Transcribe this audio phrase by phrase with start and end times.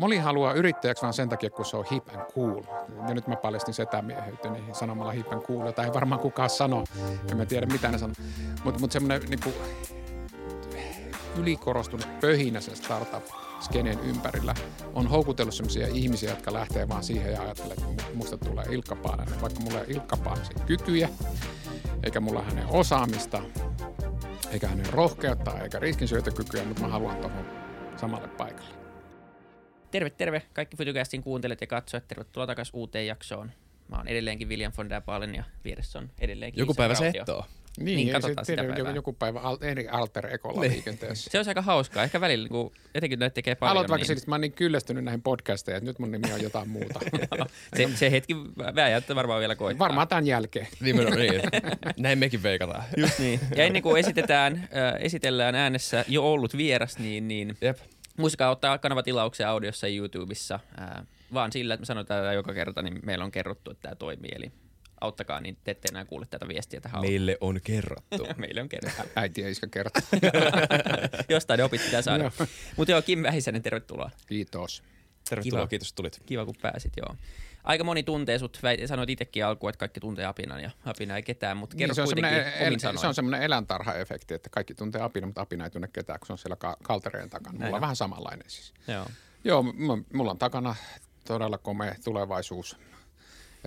[0.00, 2.62] Moli haluaa yrittäjäksi vaan sen takia, kun se on hip and cool.
[3.08, 6.84] Ja nyt mä paljastin setämieheyteni sanomalla hip and cool, jota ei varmaan kukaan sano.
[7.30, 8.14] En mä tiedä, mitä ne sanoo.
[8.64, 9.52] Mutta mut semmoinen niinku,
[11.36, 14.54] ylikorostunut pöhinä sen startup-skeneen ympärillä
[14.94, 19.40] on houkutellut sellaisia ihmisiä, jotka lähtee vaan siihen ja ajattelee, että musta tulee Ilkka Paananen.
[19.42, 21.08] Vaikka mulla ei Ilkka Paanasen kykyjä,
[22.02, 23.42] eikä mulla hänen osaamista,
[24.50, 27.44] eikä hänen rohkeutta, eikä riskinsyötökykyä, mutta mä haluan tuohon
[27.96, 28.79] samalle paikalle.
[29.90, 32.08] Terve, terve kaikki Fytycastin kuuntelijat ja katsojat.
[32.08, 33.50] Tervetuloa takaisin uuteen jaksoon.
[33.88, 37.12] Mä oon edelleenkin William von der Baalen ja vieressä on edelleenkin Joku päivä Rautio.
[37.12, 37.44] settoo.
[37.78, 38.94] Niin, Niin, katsotaan sitten sitä joku, päivää.
[38.94, 40.72] joku päivä al, eri alter ekolla Niin.
[40.72, 41.30] liikenteessä.
[41.30, 42.02] Se olisi aika hauskaa.
[42.04, 43.72] Ehkä välillä, kun etenkin näitä tekee paljon.
[43.72, 44.18] Aloit vaikka niin niin...
[44.18, 47.00] että mä oon niin kyllästynyt näihin podcasteihin, että nyt mun nimi on jotain muuta.
[47.76, 48.36] se, se hetki
[48.74, 49.86] vääjäämättä varmaan vielä koittaa.
[49.86, 50.66] Varmaan tämän jälkeen.
[50.80, 51.40] Nimenomaan niin.
[51.98, 52.84] Näin mekin veikataan.
[52.96, 53.40] Just niin.
[53.56, 57.78] Ja ennen kuin esitetään, äh, esitellään äänessä jo ollut vieras, niin, niin Jep.
[58.16, 60.60] Muistakaa ottaa kanavatilauksia audiossa ja YouTubessa.
[60.80, 63.94] Äh, vaan sillä, että me sanotaan tätä joka kerta, niin meillä on kerrottu, että tämä
[63.94, 64.30] toimii.
[64.34, 64.52] Eli
[65.00, 68.26] auttakaa, niin te ette enää kuule tätä viestiä tähän Meille on kerrottu.
[68.36, 69.02] Meille on kerrottu.
[69.16, 70.02] Äiti ja iskä kertoo.
[71.28, 72.24] Jostain ne opit pitää saada.
[72.24, 72.46] Joo.
[72.76, 74.10] Mutta joo, Kim Vähisänen, tervetuloa.
[74.26, 74.82] Kiitos.
[75.28, 75.68] Tervetuloa, Kiva.
[75.68, 76.20] kiitos että tulit.
[76.26, 77.16] Kiva, kun pääsit, joo.
[77.64, 81.22] Aika moni tuntee sut, väit- sanoit itsekin alkuun, että kaikki tuntee Apinan ja Apina ei
[81.22, 82.98] ketään, mutta kerro Niin, se, on kuitenkin el, sanoin.
[82.98, 86.32] se on semmoinen eläintarha-efekti, että kaikki tuntee apina, mutta apina ei tunne ketään, kun se
[86.32, 87.52] on siellä ka- kaltereen takana.
[87.52, 87.80] Mulla Näin on on.
[87.80, 88.74] vähän samanlainen siis.
[88.88, 89.06] Joo.
[89.44, 90.74] Joo, m- mulla on takana
[91.26, 92.76] todella komea tulevaisuus.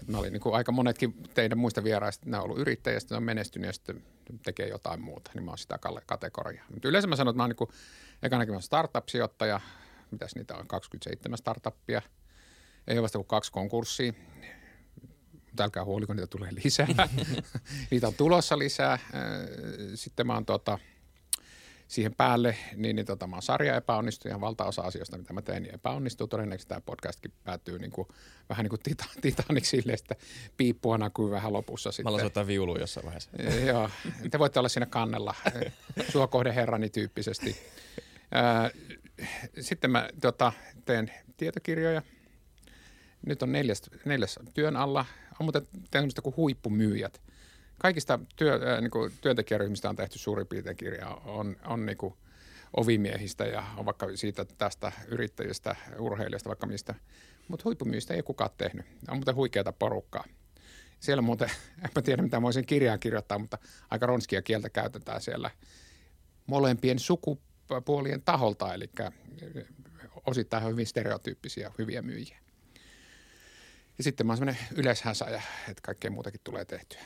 [0.02, 3.16] Et mä olin niin kuin aika monetkin teidän muista vieraista, ne on ollut yrittäjiä, sitten
[3.16, 4.04] ne on menestynyt ja sitten
[4.44, 6.66] tekee jotain muuta, niin mä oon sitä kalle- kategoriaa.
[6.74, 7.70] Mutta yleensä mä sanon, että mä oon niin kuin,
[8.24, 9.60] ekanakin mä oon startup-sijoittaja,
[10.14, 12.02] mitäs niitä on, 27 startuppia,
[12.88, 14.14] ei ole vasta kuin kaksi konkurssia,
[15.46, 16.88] mutta älkää huoliko, niitä tulee lisää.
[17.92, 19.00] niitä on tulossa lisää.
[19.96, 20.80] Sitten mä oon tota,
[21.88, 25.64] siihen päälle, niin, niin tota, mä oon sarja epäonnistunut ja valtaosa asioista, mitä mä teen,
[25.64, 26.28] niin epäonnistuu.
[26.28, 28.08] Todennäköisesti tämä podcastkin päättyy niin kuin,
[28.50, 30.16] vähän niin kuin tita, Titanic silleen, että
[30.58, 32.08] piippua näkyy vähän lopussa Mä sitten.
[32.08, 33.30] alan soittaa viulua jossain vaiheessa.
[33.66, 33.90] Joo,
[34.32, 35.36] te voitte olla siinä kannella,
[36.12, 37.58] sua kohde herrani tyyppisesti.
[39.60, 40.54] Sitten mä tota,
[40.86, 42.02] teen tietokirjoja.
[43.26, 45.06] Nyt on neljäs, neljäs työn alla.
[45.40, 47.22] On muuten semmoista kuin huippumyyjät.
[47.80, 51.08] Kaikista työ, äh, niin kuin työntekijäryhmistä on tehty suurin piirtein kirja.
[51.10, 52.14] On, on niin kuin
[52.78, 56.96] ovimiehistä ja on vaikka siitä tästä yrittäjistä, urheilijasta, vaikka mistä.
[57.48, 58.86] Mutta huippumyyjistä ei kukaan tehnyt.
[59.10, 60.24] On muuten huikeata porukkaa.
[61.00, 61.50] Siellä muuten,
[61.84, 63.58] en mä tiedä mitä voisin kirjaan kirjoittaa, mutta
[63.90, 65.52] aika ronskia kieltä käytetään siellä
[66.48, 67.00] molempien
[67.68, 68.90] sukupuolien taholta, eli
[70.26, 72.38] osittain hyvin stereotyyppisiä hyviä myyjiä.
[73.98, 77.02] Ja sitten mä oon semmoinen yleishäsäjä, että kaikkea muutakin tulee tehtyä.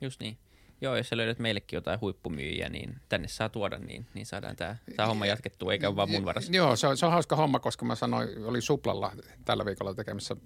[0.00, 0.38] Just niin.
[0.80, 4.76] Joo, jos sä löydät meillekin jotain huippumyyjiä, niin tänne saa tuoda, niin, niin saadaan tämä
[4.96, 6.52] tää homma jatkettua, eikä ole vaan mun varassa.
[6.52, 9.12] Joo, se on, se on hauska homma, koska mä sanoin, oli Suplalla
[9.44, 10.36] tällä viikolla tekemässä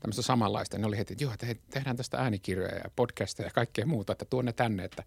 [0.00, 0.78] tämmöistä samanlaista.
[0.78, 4.24] Ne oli heti, että joo, te, tehdään tästä äänikirjoja ja podcasteja ja kaikkea muuta, että
[4.24, 4.84] tuonne tänne.
[4.84, 5.04] Että.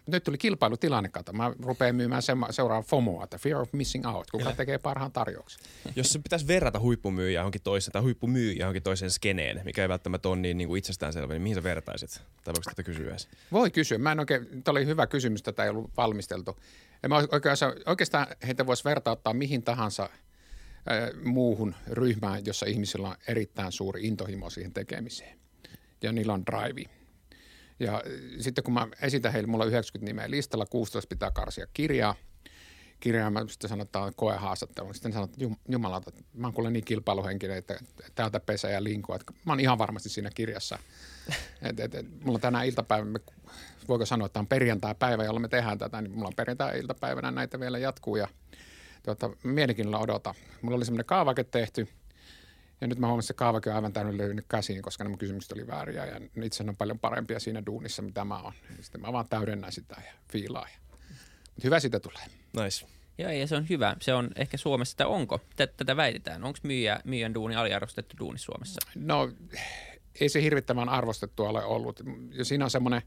[0.00, 1.32] Mutta nyt tuli kilpailutilanne, kato.
[1.32, 5.60] Mä rupean myymään seuraavan FOMOa, että Fear of Missing Out, kuka tekee parhaan tarjouksen.
[5.96, 10.28] Jos se pitäisi verrata huippumyyjää johonkin toiseen tai huippumyyjää johonkin toiseen skeneen, mikä ei välttämättä
[10.28, 12.10] ole niin, niin kuin itsestäänselvä, niin mihin sä vertaisit?
[12.44, 13.28] Tai voiko tätä kysyä edes?
[13.52, 13.98] Voi kysyä.
[13.98, 16.56] Mä en oikein, tämä oli hyvä kysymys, tätä ei ollut valmisteltu.
[17.04, 20.08] En mä oikeastaan, oikeastaan heitä voisi vertauttaa mihin tahansa
[21.24, 25.38] muuhun ryhmään, jossa ihmisillä on erittäin suuri intohimo siihen tekemiseen.
[26.02, 26.99] Ja niillä on drive.
[27.80, 28.02] Ja äh,
[28.38, 32.14] sitten kun mä esitän heille, mulla on 90 nimeä listalla, 16 pitää karsia kirjaa.
[33.00, 34.94] Kirjaa mä sitten sanotaan koehaastattelun.
[34.94, 37.80] Sitten sanotaan, että Jum- jumalauta, mä oon kuule niin kilpailuhenkinen, että
[38.14, 39.16] täältä pesä ja linkua.
[39.16, 40.78] Että mä oon ihan varmasti siinä kirjassa.
[41.62, 43.20] Et, et, et, mulla on tänään iltapäivä, me-
[43.88, 47.78] voiko sanoa, että on perjantai-päivä, jolloin me tehdään tätä, niin mulla on perjantai-iltapäivänä näitä vielä
[47.78, 48.28] jatkuu ja
[49.02, 50.34] tuota, mielenkiinnolla odota.
[50.62, 51.88] Mulla oli semmoinen kaavake tehty
[52.80, 55.52] ja nyt mä huomasin, että se kaavake on aivan täynnä löynyt käsiin, koska nämä kysymykset
[55.52, 58.52] oli vääriä ja itse on paljon parempia siinä duunissa, mitä mä oon.
[58.76, 60.68] Ja Sitten mä vaan täydennän sitä ja fiilaan.
[60.72, 60.78] Ja.
[61.54, 62.24] Mutta hyvä siitä tulee.
[62.64, 62.86] Nice.
[63.18, 63.96] Joo, ja se on hyvä.
[64.00, 66.44] Se on ehkä Suomessa, että onko, Tä- tätä väitetään.
[66.44, 68.80] Onko myyjä, myyjän duuni aliarvostettu duuni Suomessa?
[68.94, 69.32] No
[70.20, 72.00] ei se hirvittävän arvostettua ole ollut.
[72.32, 73.02] Ja siinä on semmoinen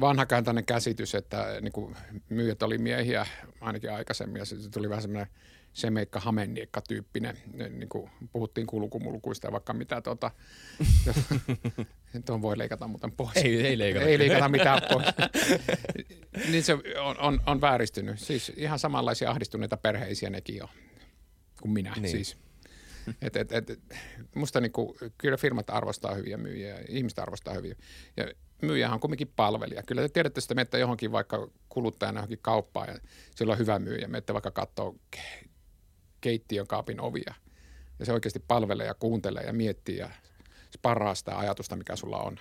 [0.00, 1.96] vanhakääntäinen käsitys, että niin kuin
[2.28, 3.26] myyjät oli miehiä
[3.60, 5.32] ainakin aikaisemmin ja se tuli vähän semmoinen
[5.72, 10.30] semeikka hamenniekka tyyppinen, niin kuin puhuttiin kulkumulkuista ja vaikka mitä tuota,
[12.26, 13.36] tuon voi leikata muuten pois.
[13.36, 14.06] Ei- ei leikata.
[14.06, 15.06] Ei leikata mitään pois.
[16.50, 18.18] niin se on, on, on vääristynyt.
[18.18, 20.68] Siis ihan samanlaisia ahdistuneita perheisiä nekin on
[21.60, 22.10] kuin minä Niin.
[22.10, 22.36] siis.
[23.22, 23.80] Et, et, et,
[24.34, 27.74] musta niinku, kyllä firmat arvostaa hyviä myyjiä ja ihmiset arvostaa hyviä.
[28.16, 28.28] Ja
[28.62, 29.82] myyjähän on kumminkin palvelija.
[29.82, 32.98] Kyllä te tiedätte sitä, menette johonkin vaikka kuluttajana johonkin kauppaan ja
[33.34, 34.08] sillä on hyvä myyjä.
[34.08, 34.94] Menette vaikka katsoa
[36.20, 37.34] keittiön kaapin ovia.
[37.98, 40.10] Ja se oikeasti palvelee ja kuuntelee ja miettii ja
[40.74, 42.36] sparraa sitä ajatusta, mikä sulla on.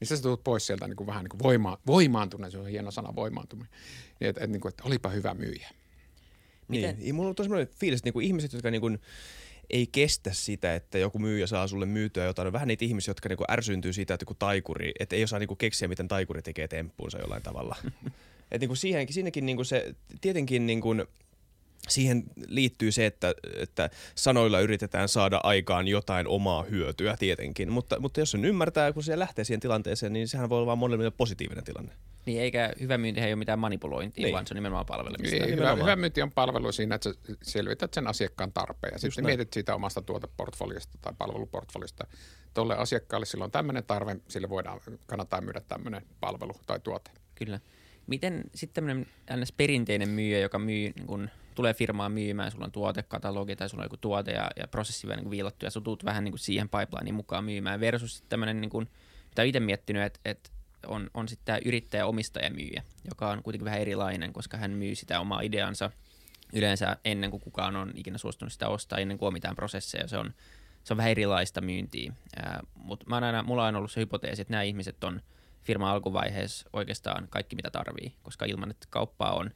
[0.00, 2.90] Niin sä tulet pois sieltä niin kuin vähän niin kuin voima, voimaantuneen, se on hieno
[2.90, 3.72] sana voimaantuminen.
[4.20, 5.68] Niin, että, että, niin kuin, että olipa hyvä myyjä.
[6.68, 6.96] Niin.
[6.98, 8.90] Ja mulla on tosi sellainen fiilis, että niinku ihmiset, jotka niinku
[9.70, 12.46] ei kestä sitä, että joku myyjä saa sulle myytyä jotain.
[12.46, 15.56] On vähän niitä ihmisiä, jotka niinku ärsyntyy siitä, että joku taikuri, että ei osaa niinku
[15.56, 17.76] keksiä, miten taikuri tekee temppuunsa jollain tavalla.
[18.50, 20.94] Et niinku siihenkin, siinäkin niinku se, tietenkin niinku,
[21.88, 28.20] siihen liittyy se, että, että sanoilla yritetään saada aikaan jotain omaa hyötyä tietenkin, mutta, mutta
[28.20, 31.64] jos sen ymmärtää, kun se lähtee siihen tilanteeseen, niin sehän voi olla vaan monelle positiivinen
[31.64, 31.92] tilanne.
[32.26, 34.32] Niin, eikä hyvä myynti ei ole mitään manipulointia, niin.
[34.32, 35.36] vaan se on nimenomaan palvelemista.
[35.36, 39.02] Niin, hyvä, hyvä myynti on palvelu siinä, että sä selvität sen asiakkaan tarpeen ja Just
[39.02, 39.38] sitten näin.
[39.38, 42.06] mietit siitä omasta tuoteportfoliosta tai palveluportfoliosta.
[42.54, 47.10] Tuolle asiakkaalle sillä on tämmöinen tarve, sille voidaan, kannattaa myydä tämmöinen palvelu tai tuote.
[47.34, 47.60] Kyllä.
[48.06, 48.84] Miten sitten
[49.26, 53.82] tämmöinen perinteinen myyjä, joka myy, niin kun tulee firmaan myymään, sulla on tuotekatalogi tai sulla
[53.82, 56.40] on joku tuote ja, ja prosessi vähän niin viilattu ja sä tuut vähän niin kuin
[56.40, 58.88] siihen pipelineen mukaan myymään versus tämmöinen, niin kuin,
[59.28, 60.50] mitä itse miettinyt, että, että
[60.86, 64.94] on, on sitten tämä yrittäjä, omistaja, myyjä, joka on kuitenkin vähän erilainen, koska hän myy
[64.94, 65.90] sitä omaa ideansa
[66.52, 70.08] yleensä ennen kuin kukaan on ikinä suostunut sitä ostaa, ennen kuin on mitään prosesseja.
[70.08, 70.34] Se on,
[70.84, 72.12] se on vähän erilaista myyntiä.
[72.74, 73.06] Mutta
[73.44, 75.20] mulla on ollut se hypoteesi, että nämä ihmiset on
[75.62, 79.50] firman alkuvaiheessa oikeastaan kaikki, mitä tarvii, koska ilman, että kauppaa on,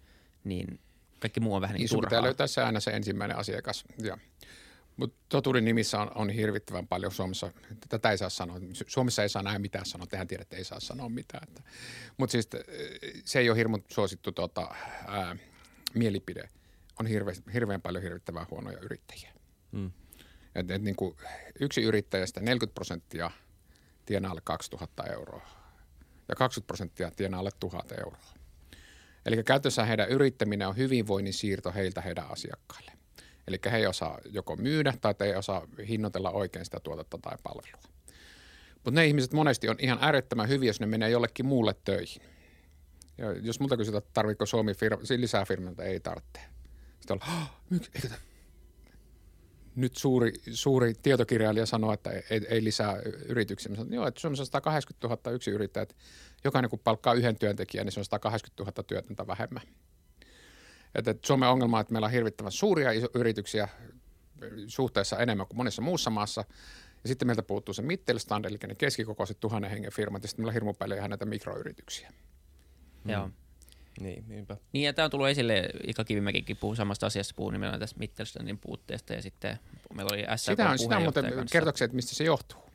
[0.44, 0.80] niin
[1.20, 3.84] kaikki muu on vähän niin, niin pitää löytää se aina se ensimmäinen asiakas.
[4.02, 4.18] Ja.
[4.96, 7.52] Mutta totuuden nimissä on, on hirvittävän paljon Suomessa,
[7.88, 8.60] tätä ei saa sanoa.
[8.86, 11.48] Suomessa ei saa näin mitään sanoa, tehän tiedätte, ei saa sanoa mitään.
[12.16, 12.48] Mutta siis
[13.24, 14.74] se ei ole hirveän suosittu tota,
[15.06, 15.36] ää,
[15.94, 16.48] mielipide.
[17.00, 19.32] On hirve, hirveän paljon hirvittävän huonoja yrittäjiä.
[19.72, 19.90] Mm.
[20.54, 21.16] Et, et niin kuin
[21.60, 23.30] yksi yrittäjästä 40 prosenttia
[24.06, 25.46] tienaa alle 2000 euroa
[26.28, 28.36] ja 20 prosenttia tienaa alle 1000 euroa.
[29.26, 32.92] Eli käytössä heidän yrittäminen on hyvinvoinnin siirto heiltä heidän asiakkaille.
[33.48, 37.96] Eli he ei osaa joko myydä tai ei osaa hinnoitella oikein sitä tuotetta tai palvelua.
[38.74, 42.22] Mutta ne ihmiset monesti on ihan äärettömän hyviä, jos ne menee jollekin muulle töihin.
[43.18, 46.40] Ja jos multa kysytään, että tarvitsetko Suomi firma, lisää firmaa, ei tarvitse.
[47.00, 47.46] Sitten on,
[47.94, 48.08] eikö
[49.76, 52.96] nyt suuri, suuri tietokirjailija sanoo, että ei, ei lisää
[53.28, 53.72] yrityksiä.
[53.72, 55.96] Mä joo, että Suomessa on 180 000 yksi yrittäjät.
[56.46, 59.62] Jokainen kun palkkaa yhden työntekijän, niin se on 180 000 työtöntä vähemmän.
[60.94, 63.68] Että, että Suomen ongelma on, että meillä on hirvittävän suuria yrityksiä
[64.66, 66.44] suhteessa enemmän kuin monessa muussa maassa.
[67.02, 70.50] Ja sitten meiltä puuttuu se Mittelstand, eli ne keskikokoiset tuhannen hengen firmat, ja sitten meillä
[70.50, 72.12] on hirmu paljon ihan näitä mikroyrityksiä.
[73.04, 73.26] Joo.
[73.26, 73.32] Mm.
[74.00, 74.56] Niin, niinpä.
[74.72, 78.58] Niin, ja tämä on tullut esille, Ika Kivimäkikin puhuu samasta asiasta, puhuu nimenomaan tästä Mittelstandin
[78.58, 79.58] puutteesta, ja sitten
[79.94, 82.65] meillä oli SAK Sitä on, sitä on muuten, kertoiko että mistä se johtuu?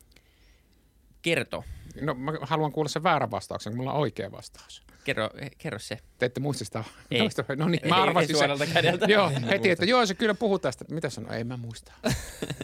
[1.22, 1.64] Kerto.
[2.00, 4.82] No mä haluan kuulla sen väärän vastauksen, kun mulla on oikea vastaus.
[5.04, 5.98] Kerro, kerro se.
[6.18, 6.84] Te ette muista sitä?
[7.10, 7.28] Ei.
[7.56, 8.50] No niin, mä arvasin sen.
[8.72, 9.06] Kädeltä.
[9.08, 10.84] joo, heti, että joo, se kyllä puhuu tästä.
[10.90, 11.32] Mitä sanoo?
[11.32, 11.92] Ei mä muista.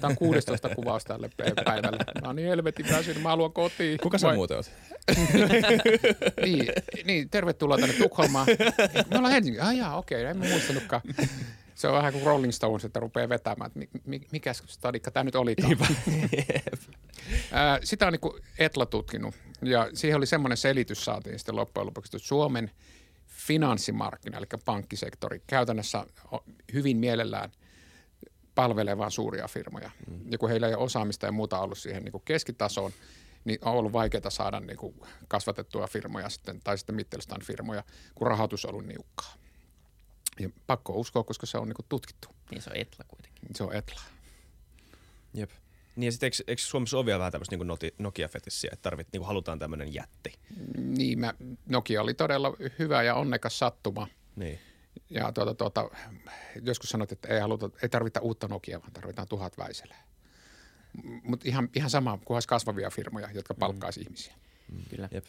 [0.00, 1.30] Tämä on 16 kuvaus tälle
[1.64, 2.04] päivälle.
[2.20, 3.98] Mä oon niin helvetin väsynyt, mä haluan kotiin.
[4.02, 4.70] Kuka sä muuten oot?
[6.44, 6.66] niin,
[7.04, 8.46] niin, tervetuloa tänne Tukholmaan.
[9.10, 9.60] Me ollaan Helsinki.
[9.60, 11.02] Ah jaa, okei, en mä muistanutkaan.
[11.78, 14.00] Se on vähän kuin Rolling Stones, että rupeaa vetämään, että
[14.32, 15.76] mikä stadikka tämä nyt olikaan.
[17.84, 22.28] Sitä on niin Etla tutkinut ja siihen oli semmoinen selitys saatiin sitten loppujen lopuksi, että
[22.28, 22.70] Suomen
[23.26, 26.06] finanssimarkkina, eli pankkisektori, käytännössä
[26.72, 27.50] hyvin mielellään
[28.54, 29.90] palvelee vain suuria firmoja.
[30.10, 30.32] Mm.
[30.32, 32.92] Ja kun heillä ei ole osaamista ja muuta ollut siihen niin keskitasoon,
[33.44, 34.94] niin on ollut vaikeaa saada niin kuin
[35.28, 39.34] kasvatettua firmoja sitten, tai sitten Mittelstand firmoja, kun rahoitus on ollut niukkaa.
[40.40, 42.28] Ja pakko uskoa, koska se on niin kuin tutkittu.
[42.50, 43.42] Niin se on Etla kuitenkin.
[43.54, 44.00] Se on Etla.
[45.34, 45.50] Jep.
[45.96, 49.24] Niin ja sitten eikö, eikö Suomessa ole vielä vähän tämmöistä niin Nokia-fetissiä, että tarvit, niin
[49.24, 50.32] halutaan tämmöinen jätti?
[50.76, 51.34] Niin, mä,
[51.66, 54.06] Nokia oli todella hyvä ja onnekas sattuma.
[54.36, 54.58] Niin.
[55.10, 55.90] Ja tuota, tuota,
[56.62, 60.02] joskus sanoit, että ei, haluta, ei tarvita uutta Nokia, vaan tarvitaan tuhat väiselää.
[61.22, 64.02] Mutta ihan, ihan sama, kunhan kasvavia firmoja, jotka palkkaisi mm.
[64.02, 64.34] ihmisiä.
[64.72, 64.82] Mm.
[64.90, 65.08] Kyllä.
[65.12, 65.24] Jep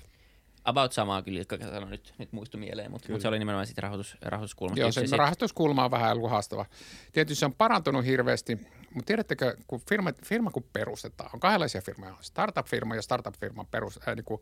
[0.70, 3.84] about samaa kyllä, jotka sanoi nyt, nyt muistu mieleen, mutta, mutta se oli nimenomaan sitten
[3.84, 4.76] rahoitus, rahoituskulma.
[4.78, 5.18] Joo, se sit...
[5.18, 6.66] rahoituskulma on vähän ollut haastava.
[7.12, 8.56] Tietysti se on parantunut hirveästi,
[8.94, 14.16] mutta tiedättekö, kun firma, firma kun perustetaan, on kahdenlaisia firmoja, startup-firma ja startup-firman perus, äh,
[14.16, 14.42] niin kuin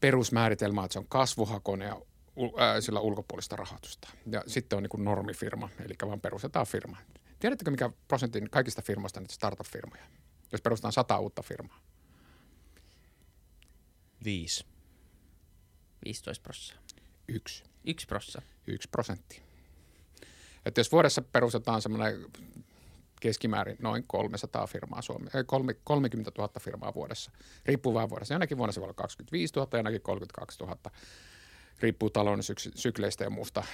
[0.00, 1.96] perusmääritelmä, että se on kasvuhakoinen ja
[2.42, 4.08] äh, sillä ulkopuolista rahoitusta.
[4.26, 6.96] Ja sitten on niin kuin normifirma, eli vaan perustetaan firma.
[7.38, 10.04] Tiedättekö, mikä prosentin kaikista firmoista on startup-firmoja,
[10.52, 11.78] jos perustetaan sata uutta firmaa?
[14.24, 14.73] Viisi.
[16.04, 17.04] 15 prosenttia.
[17.28, 17.64] Yksi.
[17.84, 18.42] Yksi prossa.
[18.66, 19.42] Yksi prosentti.
[20.66, 22.26] Että jos vuodessa perustetaan semmoinen
[23.20, 25.26] keskimäärin noin 300 firmaa Suomi,
[25.84, 27.30] 30 000 firmaa vuodessa,
[27.66, 28.34] riippuu vähän vuodessa.
[28.34, 30.76] Jonakin vuonna se voi olla 25 000, jonakin 32 000.
[31.80, 32.44] riippuu talouden
[32.74, 33.64] sykleistä ja muusta.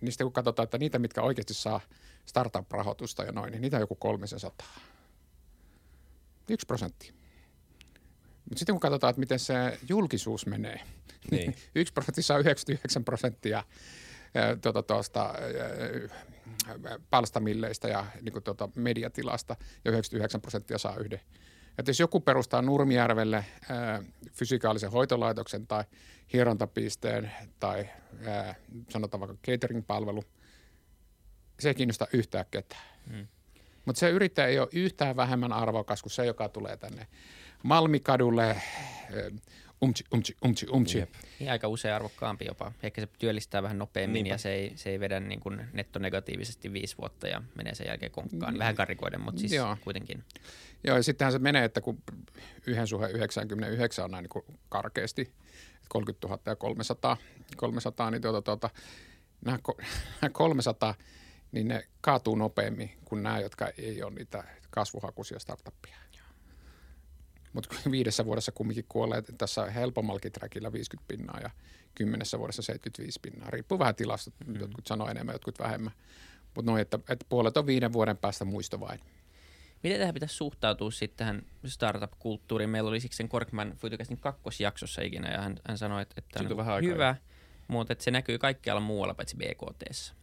[0.00, 1.80] Niistä kun katsotaan, että niitä, mitkä oikeasti saa
[2.26, 4.66] startup-rahoitusta ja noin, niin niitä on joku 300.
[6.50, 7.23] Yksi prosentti.
[8.54, 10.80] Mutta sitten kun katsotaan, että miten se julkisuus menee,
[11.30, 13.64] niin yksi prosentti saa 99 prosenttia
[14.62, 15.34] tuota, tuosta,
[17.10, 21.20] palstamilleistä ja niin tuota, mediatilasta ja 99 prosenttia saa yhden.
[21.78, 25.84] Että jos joku perustaa Nurmijärvelle ää, fysikaalisen hoitolaitoksen tai
[26.32, 27.88] hierontapisteen tai
[28.26, 28.54] ää,
[28.90, 30.24] sanotaan vaikka catering-palvelu,
[31.60, 32.82] se ei kiinnosta yhtään ketään.
[33.10, 33.26] Hmm.
[33.84, 37.06] Mutta se yrittäjä ei ole yhtään vähemmän arvokas kuin se, joka tulee tänne
[37.64, 38.56] Malmikadulle
[39.84, 40.98] umtsi, umtsi, umtsi, umtsi.
[40.98, 41.10] Jep.
[41.40, 42.72] Niin aika usein arvokkaampi jopa.
[42.82, 44.34] Ehkä se työllistää vähän nopeammin Niinpä.
[44.34, 48.12] ja se ei, se ei vedä niin kuin nettonegatiivisesti viisi vuotta ja menee sen jälkeen
[48.12, 48.58] konkkaan.
[48.58, 49.76] Vähän karikoiden, mutta siis Joo.
[49.84, 50.24] kuitenkin.
[50.84, 52.02] Joo, ja sittenhän se menee, että kun
[52.66, 55.32] yhden suhde 99 on näin niin karkeasti,
[55.88, 57.16] 30 000 ja 300,
[57.56, 58.70] 300 niin tuota, tuota,
[59.44, 59.58] nämä
[60.32, 60.94] 300,
[61.52, 65.96] niin ne kaatuu nopeammin kuin nämä, jotka ei ole niitä kasvuhakuisia startuppia.
[67.54, 71.50] Mutta viidessä vuodessa kumminkin kuolee tässä helpommallakin trackillä 50 pinnaa ja
[71.94, 73.50] kymmenessä vuodessa 75 pinnaa.
[73.50, 74.60] Riippuu vähän tilasta, mm.
[74.60, 75.92] jotkut sanoo enemmän, jotkut vähemmän.
[76.54, 79.00] Mutta noin, että, että puolet on viiden vuoden päästä muisto vain.
[79.82, 82.70] Miten tähän pitäisi suhtautua sitten tähän startup-kulttuuriin?
[82.70, 86.56] Meillä oli siksi sen Korkman Futucastin kakkosjaksossa ikinä ja hän, hän sanoi, että, että on
[86.56, 87.16] vähän hyvä,
[87.68, 90.14] mutta että se näkyy kaikkialla muualla paitsi BKTssä.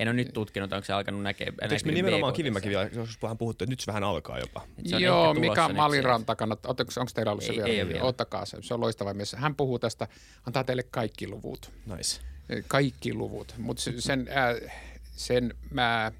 [0.00, 1.52] En ole nyt tutkinut, onko se alkanut näkeä.
[1.62, 4.66] Eikö me nimenomaan Kivimäki vielä, jos vähän puhuttu, että nyt se vähän alkaa jopa.
[4.82, 7.90] Joo, Mika Maliran takana, onko teillä ollut se ei, vielä?
[7.90, 9.32] Ei Ottakaa se, se on loistava mies.
[9.32, 10.08] Hän puhuu tästä,
[10.46, 11.70] antaa teille kaikki luvut.
[11.86, 12.20] Nice.
[12.68, 14.72] Kaikki luvut, mutta sen, äh,
[15.16, 16.12] sen mä,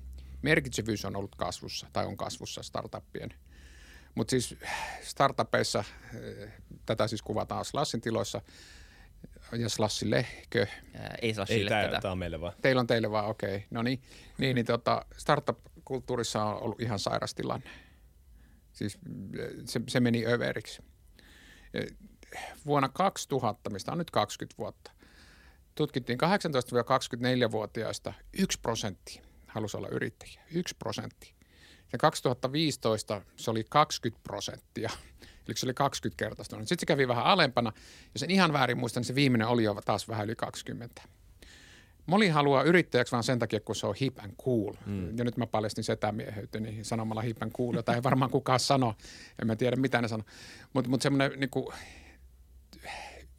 [0.43, 3.35] merkitsevyys on ollut kasvussa tai on kasvussa startuppien.
[4.15, 4.57] Mutta siis
[5.03, 6.53] startupeissa, äh,
[6.87, 8.41] tätä siis kuvataan Slassin tiloissa,
[9.59, 10.67] ja Slassillekö?
[10.95, 12.01] Ää, ei Slassille ei, tätä.
[12.01, 12.53] Tämä on meille vaan.
[12.63, 13.57] Teillä on teille vaan, okei.
[13.57, 13.69] Okay.
[13.71, 14.03] No niin,
[14.39, 17.71] niin, niin tota, startup-kulttuurissa on ollut ihan sairas tilanne.
[18.73, 18.99] Siis
[19.65, 20.83] se, se meni överiksi.
[22.67, 24.91] Vuonna 2000, mistä on nyt 20 vuotta,
[25.75, 30.43] tutkittiin 18-24-vuotiaista 1 prosentti halusi olla yrittäjiä.
[30.51, 31.35] 1 prosentti.
[31.93, 34.91] Ja 2015 se oli 20 prosenttia.
[35.51, 36.69] Eli se oli 20 kertaistunut.
[36.69, 37.73] Sitten se kävi vähän alempana.
[38.15, 41.03] Jos en ihan väärin muista, niin se viimeinen oli jo taas vähän yli 20.
[42.07, 44.75] Moli haluaa yrittäjäksi vaan sen takia, kun se on hip and cool.
[44.87, 45.19] Mm.
[45.19, 48.95] Ja nyt mä paljastin setämieheyteni sanomalla hip and cool, jota ei varmaan kukaan sano.
[49.41, 50.25] En mä tiedä, mitä ne sano.
[50.73, 51.73] Mutta mut semmoinen niinku,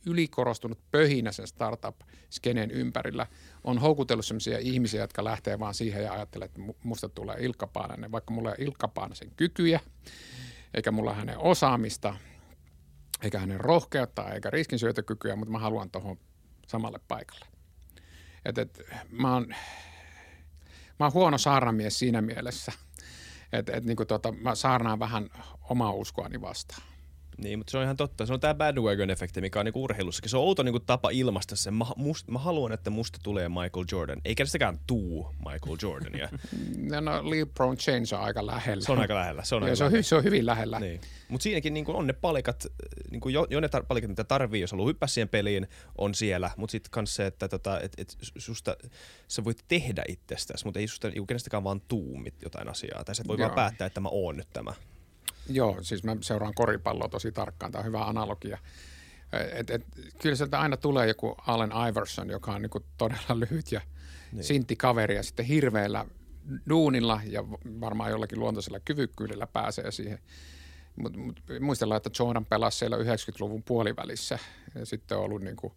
[0.05, 3.27] ylikorostunut pöhinä sen startup-skeneen ympärillä
[3.63, 8.11] on houkutellut sellaisia ihmisiä, jotka lähtee vaan siihen ja ajattelee, että musta tulee Ilkka Paananen,
[8.11, 9.79] vaikka mulla ei Ilkka Paanasen kykyjä–
[10.73, 12.15] eikä mulla hänen osaamista,
[13.21, 16.17] eikä hänen rohkeutta, eikä riskinsyötökykyä, mutta mä haluan tuohon
[16.67, 17.45] samalle paikalle.
[18.45, 19.47] Et, et, mä, oon,
[20.99, 22.71] mä oon huono saarnamies siinä mielessä,
[23.51, 25.29] että et, niinku tota, mä saarnaan vähän
[25.69, 26.81] omaa uskoani vastaan.
[27.37, 28.25] Niin, mutta se on ihan totta.
[28.25, 30.29] Se on tämä bandwagon-efekti, mikä on niinku urheilussakin.
[30.29, 31.71] Se on outo niinku tapa ilmaista se.
[31.71, 34.21] Mä, must, mä haluan, että musta tulee Michael Jordan.
[34.25, 36.29] Eikä sitäkään tuu Michael Jordania.
[36.91, 38.85] no, no LeBron James on aika lähellä.
[38.85, 39.43] Se on aika lähellä.
[39.43, 40.03] Se on, aika se on, lähellä.
[40.03, 40.79] se on hyvin lähellä.
[40.79, 41.01] Niin.
[41.29, 42.67] Mutta siinäkin niinku on ne palikat,
[43.11, 46.51] niinku jo, jo ne tar- palikat, mitä tarvii, jos haluaa hyppää siihen peliin, on siellä.
[46.57, 48.77] Mutta sitten kans se, että tota, et, et susta,
[49.27, 53.03] sä voit tehdä itsestäsi, mutta ei susta niinku kenestäkään vaan tuu jotain asiaa.
[53.03, 53.47] Tai sä voi Joo.
[53.47, 54.73] vaan päättää, että mä oon nyt tämä.
[55.49, 57.71] Joo, siis mä seuraan koripalloa tosi tarkkaan.
[57.71, 58.57] Tämä on hyvä analogia.
[59.53, 59.85] Et, et,
[60.21, 63.81] kyllä sieltä aina tulee joku Allen Iverson, joka on niin todella lyhyt ja
[64.31, 64.43] niin.
[64.43, 66.05] sintti kaveri ja sitten hirveällä
[66.69, 67.43] duunilla ja
[67.81, 70.19] varmaan jollakin luontaisella kyvykkyydellä pääsee siihen.
[70.95, 74.39] Mut, mut, muistellaan, että Jordan pelasi siellä 90-luvun puolivälissä
[74.75, 75.73] ja sitten on ollut niin kuin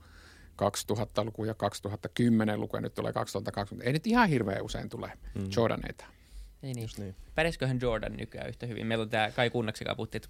[0.62, 3.86] 2000-luku ja 2010-luku ja nyt tulee 2020.
[3.86, 5.48] Ei nyt ihan hirveän usein tule mm.
[5.56, 6.04] Jordaneita.
[6.64, 6.88] Niin, niin.
[6.98, 7.14] niin.
[7.34, 8.86] Pärjäsiköhän Jordan nykyään yhtä hyvin?
[8.86, 10.22] Meillä on tämä Kai Kunnaksi, joka puhuttiin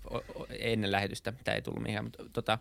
[0.58, 2.58] ennen lähetystä, tämä ei tullut mihinkään, mutta tota,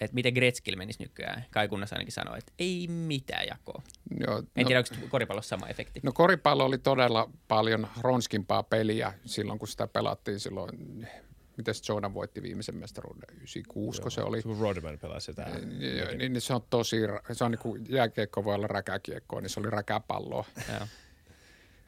[0.00, 1.44] että miten Gretzkil menisi nykyään.
[1.50, 3.82] Kai Kunnas ainakin sanoi, että ei mitään jakoa.
[4.26, 6.00] Joo, en no, tiedä, onko koripallossa sama efekti.
[6.02, 10.70] No koripallo oli todella paljon ronskimpaa peliä silloin, kun sitä pelattiin silloin
[11.56, 14.42] miten Jordan voitti viimeisen mestaruuden, 96 Joo, se oli.
[14.42, 15.44] Kun Rodman pelasi sitä.
[15.44, 15.78] Niin,
[16.18, 16.96] niin, niin, se on tosi,
[17.32, 20.44] se on niin kuin jääkiekko voi olla räkäkiekkoa, niin se oli räkäpalloa.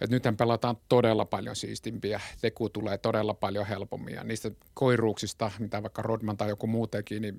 [0.01, 2.21] Et nythän pelataan todella paljon siistimpiä.
[2.41, 7.21] Teku tulee todella paljon helpommin ja niistä koiruuksista, mitä vaikka Rodman tai joku muu teki,
[7.21, 7.37] niin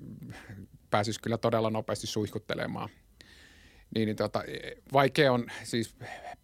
[0.90, 2.88] pääsisi kyllä todella nopeasti suihkuttelemaan.
[3.94, 4.44] Niin, niin tota,
[4.92, 5.96] vaikea on, siis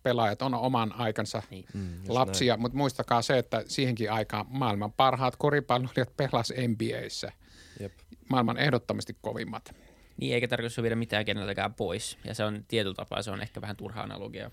[0.02, 1.64] pelaajat on oman aikansa niin.
[1.74, 2.60] mm, lapsia, näin.
[2.60, 7.32] mutta muistakaa se, että siihenkin aikaan maailman parhaat koripalloilijat pelas NBAissä.
[7.80, 7.92] Jep.
[8.30, 9.74] Maailman ehdottomasti kovimmat.
[10.16, 12.18] Niin, eikä tarkoitus viedä mitään keneltäkään pois.
[12.24, 14.50] Ja se on tietyllä tapaa, se on ehkä vähän turha analogia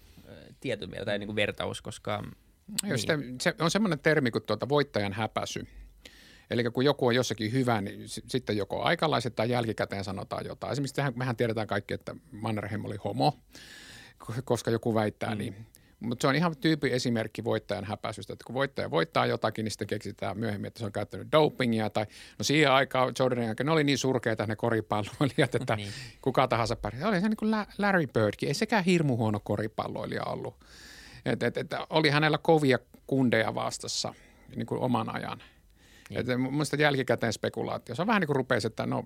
[0.60, 2.24] tietyllä mieltä tai niin kuin vertaus, koska...
[2.84, 3.00] Niin.
[3.00, 5.68] Sitä, se on semmoinen termi kuin tuota voittajan häpäsy.
[6.50, 10.72] Eli kun joku on jossakin hyvä, niin s- sitten joko aikalaiset tai jälkikäteen sanotaan jotain.
[10.72, 13.40] Esimerkiksi tähän, mehän tiedetään kaikki, että Mannerheim oli homo,
[14.44, 15.38] koska joku väittää mm.
[15.38, 15.56] niin.
[16.00, 19.88] Mutta se on ihan tyyppi esimerkki voittajan häpäisystä, että kun voittaja voittaa jotakin, niin sitten
[19.88, 22.06] keksitään myöhemmin, että se on käyttänyt dopingia tai
[22.40, 25.90] no siihen aikaan Jordanin aikaan ne oli niin surkeita ne koripalloilijat, että niin.
[26.22, 27.10] kuka tahansa pärjää.
[27.10, 30.56] Oli se niin kuin Larry Birdkin, ei sekään hirmu huono koripalloilija ollut.
[31.26, 34.14] Et, et, et, oli hänellä kovia kundeja vastassa
[34.56, 35.42] niin kuin oman ajan.
[36.10, 36.20] Niin.
[36.20, 37.96] Et, muista jälkikäteen spekulaatio.
[37.96, 39.04] Se on vähän niin kuin rupeisi, että no,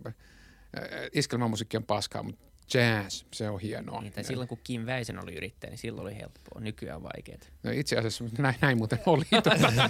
[1.13, 4.01] iskelmämusiikki on paskaa, mutta jazz, se on hienoa.
[4.01, 6.61] Niin, tai silloin kun Kim Väisen oli yrittäjä, niin silloin oli helppoa.
[6.61, 7.39] Nykyään on vaikeaa.
[7.63, 9.25] No itse asiassa näin, näin muuten oli.
[9.29, 9.89] Tuota.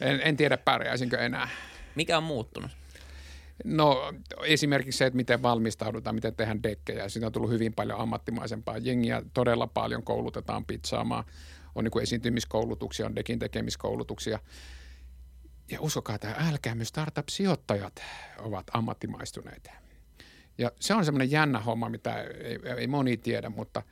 [0.00, 1.48] en, en tiedä pärjäisinkö enää.
[1.94, 2.70] Mikä on muuttunut?
[3.64, 4.12] No
[4.44, 7.08] esimerkiksi se, että miten valmistaudutaan, miten tehdään dekkejä.
[7.08, 8.78] Siitä on tullut hyvin paljon ammattimaisempaa.
[8.78, 11.24] Jengiä todella paljon koulutetaan pizzaamaan.
[11.74, 14.38] On niin esiintymiskoulutuksia, on dekin tekemiskoulutuksia.
[15.70, 18.02] Ja uskokaa tämä, älkää myös startup-sijoittajat
[18.38, 19.70] ovat ammattimaistuneita.
[20.58, 23.82] Ja se on semmoinen jännä homma, mitä ei, ei moni tiedä, mutta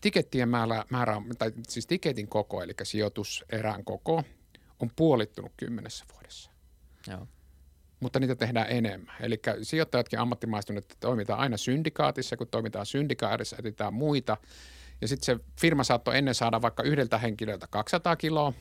[0.00, 4.22] tikettien määrä, määrä tai siis tiketin koko, eli sijoituserän koko,
[4.80, 6.50] on puolittunut kymmenessä vuodessa.
[7.08, 7.28] Joo.
[8.00, 9.14] Mutta niitä tehdään enemmän.
[9.20, 14.36] Eli sijoittajatkin ammattimaistuneet, että toimitaan aina syndikaatissa, kun toimitaan syndikaatissa, etsitään muita.
[15.00, 18.52] Ja sitten se firma saattoi ennen saada vaikka yhdeltä henkilöltä 200 kiloa,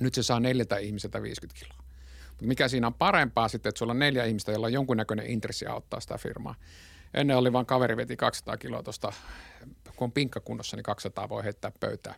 [0.00, 1.83] nyt se saa neljältä ihmiseltä 50 kiloa.
[2.34, 5.66] Mutta mikä siinä on parempaa sitten, että sulla on neljä ihmistä, joilla on jonkunnäköinen intressi
[5.66, 6.54] auttaa sitä firmaa.
[7.14, 9.12] Ennen oli vain kaveri veti 200 kiloa tuosta,
[9.96, 12.16] kun on pinkkakunnossa, niin 200 voi heittää pöytään.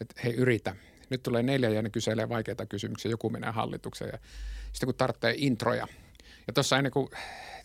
[0.00, 0.76] Että hei yritä.
[1.10, 4.18] Nyt tulee neljä ja ne kyselee vaikeita kysymyksiä, joku menee hallitukseen ja
[4.72, 5.86] sitten kun tarvitsee introja.
[6.46, 7.08] Ja tuossa ennen kuin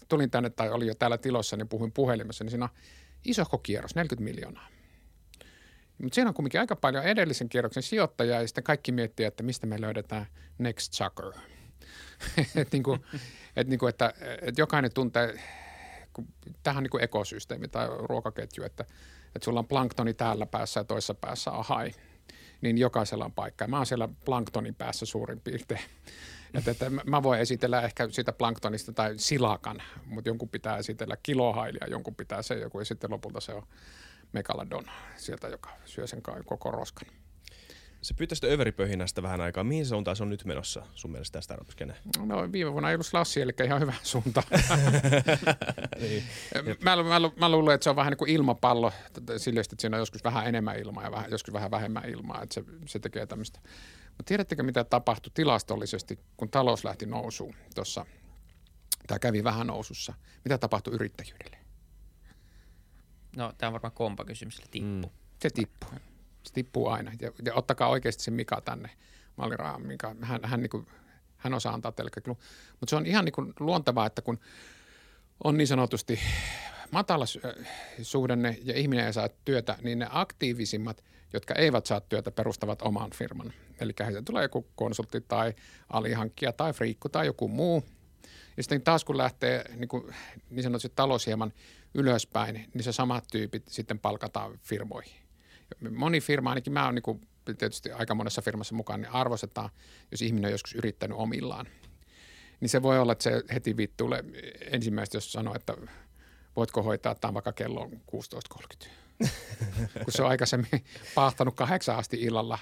[0.09, 2.71] tulin tänne tai oli jo täällä tilossa, niin puhuin puhelimessa, niin siinä on
[3.25, 4.67] isohko kierros, 40 miljoonaa.
[5.97, 9.67] Mutta siinä on kuitenkin aika paljon edellisen kierroksen sijoittajia ja sitten kaikki miettii, että mistä
[9.67, 10.25] me löydetään
[10.57, 11.33] next sucker.
[12.55, 12.97] että niinku,
[13.55, 15.39] et niinku, että et jokainen tuntee,
[16.13, 16.27] kun,
[16.63, 18.85] tähän on niinku ekosysteemi tai ruokaketju, että,
[19.35, 21.91] että sulla on planktoni täällä päässä ja toisessa päässä ahai,
[22.61, 23.67] niin jokaisella on paikka.
[23.67, 25.81] Mä oon siellä planktonin päässä suurin piirtein.
[26.53, 31.87] Että, että mä voin esitellä ehkä sitä planktonista tai silakan, mutta jonkun pitää esitellä kilohailia,
[31.89, 33.67] jonkun pitää se joku ja sitten lopulta se on
[34.33, 37.07] megaladon sieltä, joka syö sen koko roskan.
[38.01, 39.63] Se pyytää sitä överipöhinästä vähän aikaa.
[39.63, 43.05] Mihin suuntaan se on nyt menossa sun mielestä tästä startup No viime vuonna ei ollut
[43.05, 44.43] slassi, eli ihan hyvä suunta.
[46.01, 46.23] niin.
[46.81, 48.91] mä, mä, mä, luulen, että se on vähän niin kuin ilmapallo
[49.37, 52.53] sille, että siinä on joskus vähän enemmän ilmaa ja vähän, joskus vähän vähemmän ilmaa, että
[52.53, 53.59] se, se tekee tämmöistä.
[54.07, 58.05] Mutta tiedättekö, mitä tapahtui tilastollisesti, kun talous lähti nousuun tuossa,
[59.07, 60.13] tämä kävi vähän nousussa.
[60.45, 61.57] Mitä tapahtui yrittäjyydelle?
[63.35, 65.07] No, tämä on varmaan kompa kysymys, tippu.
[65.07, 65.13] Mm.
[65.41, 65.89] Se tippuu.
[66.47, 67.11] Se tippuu aina.
[67.21, 68.89] Ja, ja ottakaa oikeasti se Mika tänne,
[69.35, 70.15] Malliraan Mika.
[70.21, 70.87] Hän, hän, niin kuin,
[71.37, 72.11] hän osaa antaa teille
[72.69, 74.39] Mutta se on ihan niin kuin luontevaa, että kun
[75.43, 76.19] on niin sanotusti
[76.91, 77.25] matala
[78.01, 83.11] suhdanne ja ihminen ei saa työtä, niin ne aktiivisimmat, jotka eivät saa työtä, perustavat oman
[83.11, 83.53] firman.
[83.79, 85.53] Eli heitä tulee joku konsultti tai
[85.89, 87.83] alihankkija tai friikku tai joku muu.
[88.57, 90.15] Ja sitten taas kun lähtee niin, kuin,
[90.49, 91.53] niin sanotusti talous hieman
[91.93, 95.26] ylöspäin, niin se samat tyypit sitten palkataan firmoihin.
[95.91, 99.69] Moni firma, ainakin mä oon niin kuin, tietysti aika monessa firmassa mukaan, niin arvostetaan,
[100.11, 101.67] jos ihminen on joskus yrittänyt omillaan.
[102.59, 104.23] Niin se voi olla, että se heti vittuille
[104.71, 105.77] ensimmäistä, jos sanoo, että
[106.55, 107.89] voitko hoitaa tämän vaikka kello
[108.85, 108.87] 16.30.
[110.03, 110.85] Kun se on aikaisemmin
[111.15, 112.59] pahtanut kahdeksan asti illalla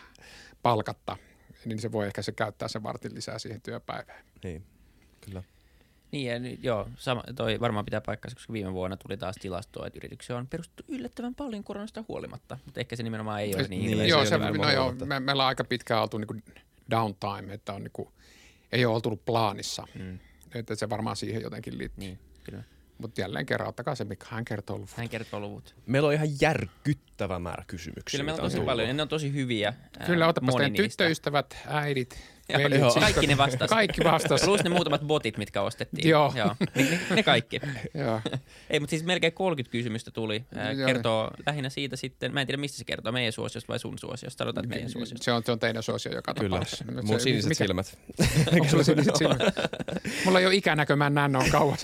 [0.61, 1.17] palkatta,
[1.65, 4.25] niin se voi ehkä se käyttää sen vartin lisää siihen työpäivään.
[4.43, 4.65] Niin,
[5.21, 5.43] kyllä.
[6.11, 9.87] Niin, ja nyt, joo, sama, toi varmaan pitää paikkansa, koska viime vuonna tuli taas tilastoa,
[9.87, 13.69] että yrityksiä on perustettu yllättävän paljon koronasta huolimatta, mutta ehkä se nimenomaan ei ole niin,
[13.69, 14.09] niin hirveän.
[14.09, 16.43] Joo, se, no joo me, meillä on aika pitkään oltu niin
[16.91, 18.09] downtime, että on niin kuin,
[18.71, 19.87] ei ole oltu plaanissa.
[19.99, 20.19] Mm.
[20.53, 21.99] Että se varmaan siihen jotenkin liittyy.
[21.99, 22.63] Niin, kyllä.
[22.97, 24.91] Mutta jälleen kerran, ottakaa se, mikä hän kertoo luvut.
[24.97, 25.75] Hän kertoo luvut.
[25.85, 28.17] Meillä on ihan järkyttävä määrä kysymyksiä.
[28.17, 29.73] Kyllä meillä on tosi on paljon, ne on tosi hyviä.
[30.05, 32.93] Kyllä, otapas teidän tyttöystävät, äidit, velit, joo.
[32.93, 33.69] Kaikki ne vastas.
[33.69, 34.41] Kaikki vastas.
[34.45, 36.09] Plus ne muutamat botit, mitkä ostettiin.
[36.09, 36.33] Joo.
[36.35, 36.55] joo.
[36.75, 37.61] Ne, ne kaikki.
[37.93, 38.21] joo.
[38.69, 40.45] Ei, mutta siis melkein 30 kysymystä tuli.
[40.85, 44.37] Kertoo lähinnä siitä sitten, mä en tiedä mistä se kertoo, meidän suosiosta vai sun suosiosta.
[44.37, 45.23] Sanotaan, että meidän suosiosta.
[45.23, 46.49] Se on, se on teidän suosio joka Kyllä.
[46.49, 46.85] tapauksessa.
[47.03, 47.63] Mun siniset mikä?
[47.63, 47.97] silmät.
[48.53, 49.39] Onko sulla siniset silmät?
[50.25, 51.77] Mulla ei ole ikänäkö, mä en näe noin kauan.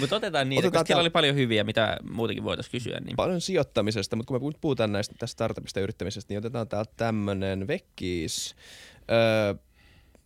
[0.00, 3.00] mutta otetaan niitä, otetaan koska siellä oli paljon hyviä, mitä muutenkin voitaisiin kysyä.
[3.00, 3.16] Niin.
[3.16, 7.66] Paljon sijoittamisesta, mutta kun me puhutaan näistä tästä startupista ja yrittämisestä, niin otetaan täältä tämmönen
[7.66, 8.56] vekkis.
[9.10, 9.54] Öö,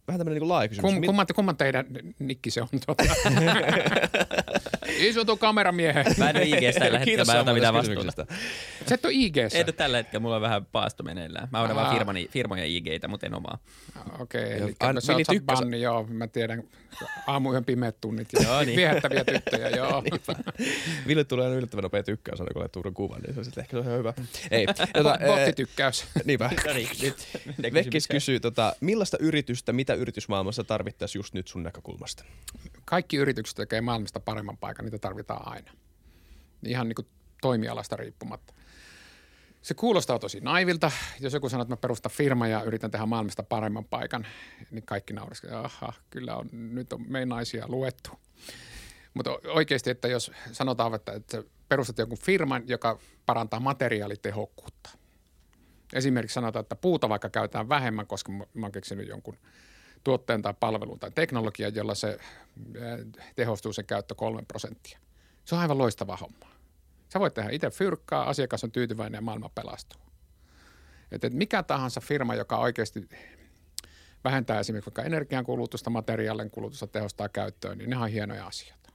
[0.09, 0.93] vähän tämmöinen niin laaja kysymys.
[0.95, 1.87] Kum, kumman, kumman teidän
[2.19, 2.69] nikki se on?
[2.87, 3.05] Tuota?
[4.99, 6.07] Iso kameramiehen.
[6.19, 8.27] Mä en ole IGstä tällä hetkellä, mä en ota mitään vastuuta.
[8.89, 11.49] Sä et ole ig Ei tällä hetkellä, mulla on vähän paasto meneillään.
[11.53, 11.93] Mä oon vaan Aa.
[11.93, 13.59] firmani, firmojen IGitä, mutta en omaa.
[14.19, 16.63] Okei, Joo, eli sä oot banni, joo, mä tiedän.
[17.27, 18.77] Aamuyön pimeät tunnit ja Joo, niin.
[18.77, 20.03] viehättäviä tyttöjä, joo.
[21.07, 23.63] Ville tulee aina yllättävän nopea tykkäys aina, kun laittaa uuden kuvan, niin se on sitten
[23.63, 24.15] ehkä se on ihan hyvä.
[24.51, 26.05] Ei, tota, Bottitykkäys.
[26.25, 26.51] niinpä.
[26.67, 32.25] No niin, Vekkis kysyy, tota, millaista yritystä, mitä yritysmaailmassa tarvittaisiin just nyt sun näkökulmasta?
[32.85, 35.73] Kaikki yritykset tekee maailmasta paremman paikan, niitä tarvitaan aina.
[36.66, 37.09] Ihan niin kuin
[37.42, 38.55] toimialasta riippumatta.
[39.62, 40.90] Se kuulostaa tosi naivilta.
[41.20, 44.27] Jos joku sanoo, että mä perustan firma ja yritän tehdä maailmasta paremman paikan,
[44.70, 48.11] niin kaikki naureskelevat, aha, kyllä on, nyt on me naisia luettu.
[49.14, 54.90] Mutta oikeasti, että jos sanotaan, että, että perustat jonkun firman, joka parantaa materiaalitehokkuutta.
[55.92, 59.38] Esimerkiksi sanotaan, että puuta vaikka käytetään vähemmän, koska mä oon keksinyt jonkun
[60.05, 64.99] tuotteen tai palvelun tai teknologian, jolla se äh, tehostuu sen käyttö kolme prosenttia.
[65.45, 66.55] Se on aivan loistava homma.
[67.12, 70.01] Sä voit tehdä itse fyrkkaa, asiakas on tyytyväinen ja maailma pelastuu.
[71.12, 73.09] Et, et mikä tahansa firma, joka oikeasti
[74.25, 78.90] vähentää esimerkiksi vaikka energiankulutusta, materiaalien kulutusta, tehostaa käyttöön, niin ne on hienoja asioita.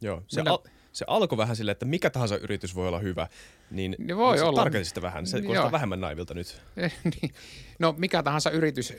[0.00, 3.26] Joo, se, Minä- al- se alkoi vähän silleen, että mikä tahansa yritys voi olla hyvä,
[3.70, 4.66] niin Niin voi olla.
[4.82, 5.26] sitä vähän.
[5.26, 5.44] Se Joo.
[5.46, 6.62] kuulostaa vähemmän naivilta nyt.
[7.22, 7.34] niin.
[7.78, 8.92] No mikä tahansa yritys,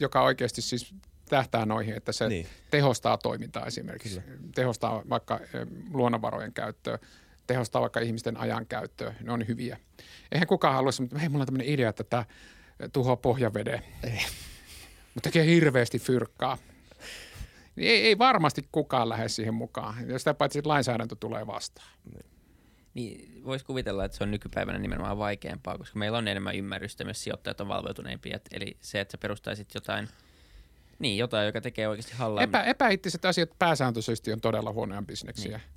[0.00, 0.94] joka oikeasti siis
[1.28, 2.46] tähtää noihin, että se Niin.
[2.46, 2.54] niin.
[2.70, 4.20] tehostaa toimintaa esimerkiksi.
[4.20, 4.38] Kyllä.
[4.54, 6.98] Tehostaa vaikka eh, luonnonvarojen käyttöä,
[7.46, 9.14] tehostaa vaikka ihmisten ajan käyttöä.
[9.22, 9.76] Ne on hyviä.
[10.32, 12.24] Eihän kukaan haluaisi, mutta hei, mulla on tämmöinen idea, että tämä
[12.92, 13.82] tuhoaa pohjaveden.
[15.14, 16.58] Mutta tekee hirveästi fyrkkaa.
[17.76, 20.08] Niin ei, ei varmasti kukaan lähde siihen mukaan.
[20.08, 21.88] Ja sitä paitsi lainsäädäntö tulee vastaan.
[22.94, 27.24] Niin, voisi kuvitella, että se on nykypäivänä nimenomaan vaikeampaa, koska meillä on enemmän ymmärrystä, myös
[27.24, 28.38] sijoittajat on valveutuneempia.
[28.52, 30.08] Eli se, että sä perustaisit jotain,
[30.98, 32.42] niin jotain, joka tekee oikeasti hallaa.
[32.42, 35.58] Epä, epäittiset asiat pääsääntöisesti on todella huonoja bisneksiä.
[35.58, 35.68] Niin.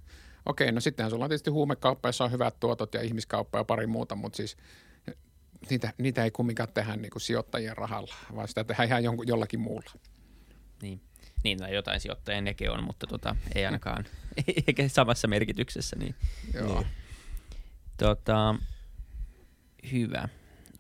[0.46, 3.88] Okei, no sittenhän sulla on tietysti huumekauppa, jossa on hyvät tuotot ja ihmiskauppa ja pari
[3.88, 4.58] muuta, mutta siis
[5.70, 9.92] niitä, niitä ei kumminkaan tehdä niin kuin sijoittajien rahalla, vaan sitä tehdään ihan jollakin muulla.
[10.82, 11.02] Niin,
[11.44, 14.06] niin tai jotain sijoittajia nekin on, mutta tota, ei ainakaan,
[14.68, 15.96] eikä samassa merkityksessä.
[16.00, 16.16] Niin.
[16.54, 16.80] Joo.
[16.80, 16.88] Niin.
[17.98, 18.56] Tota,
[19.92, 20.30] hyvä.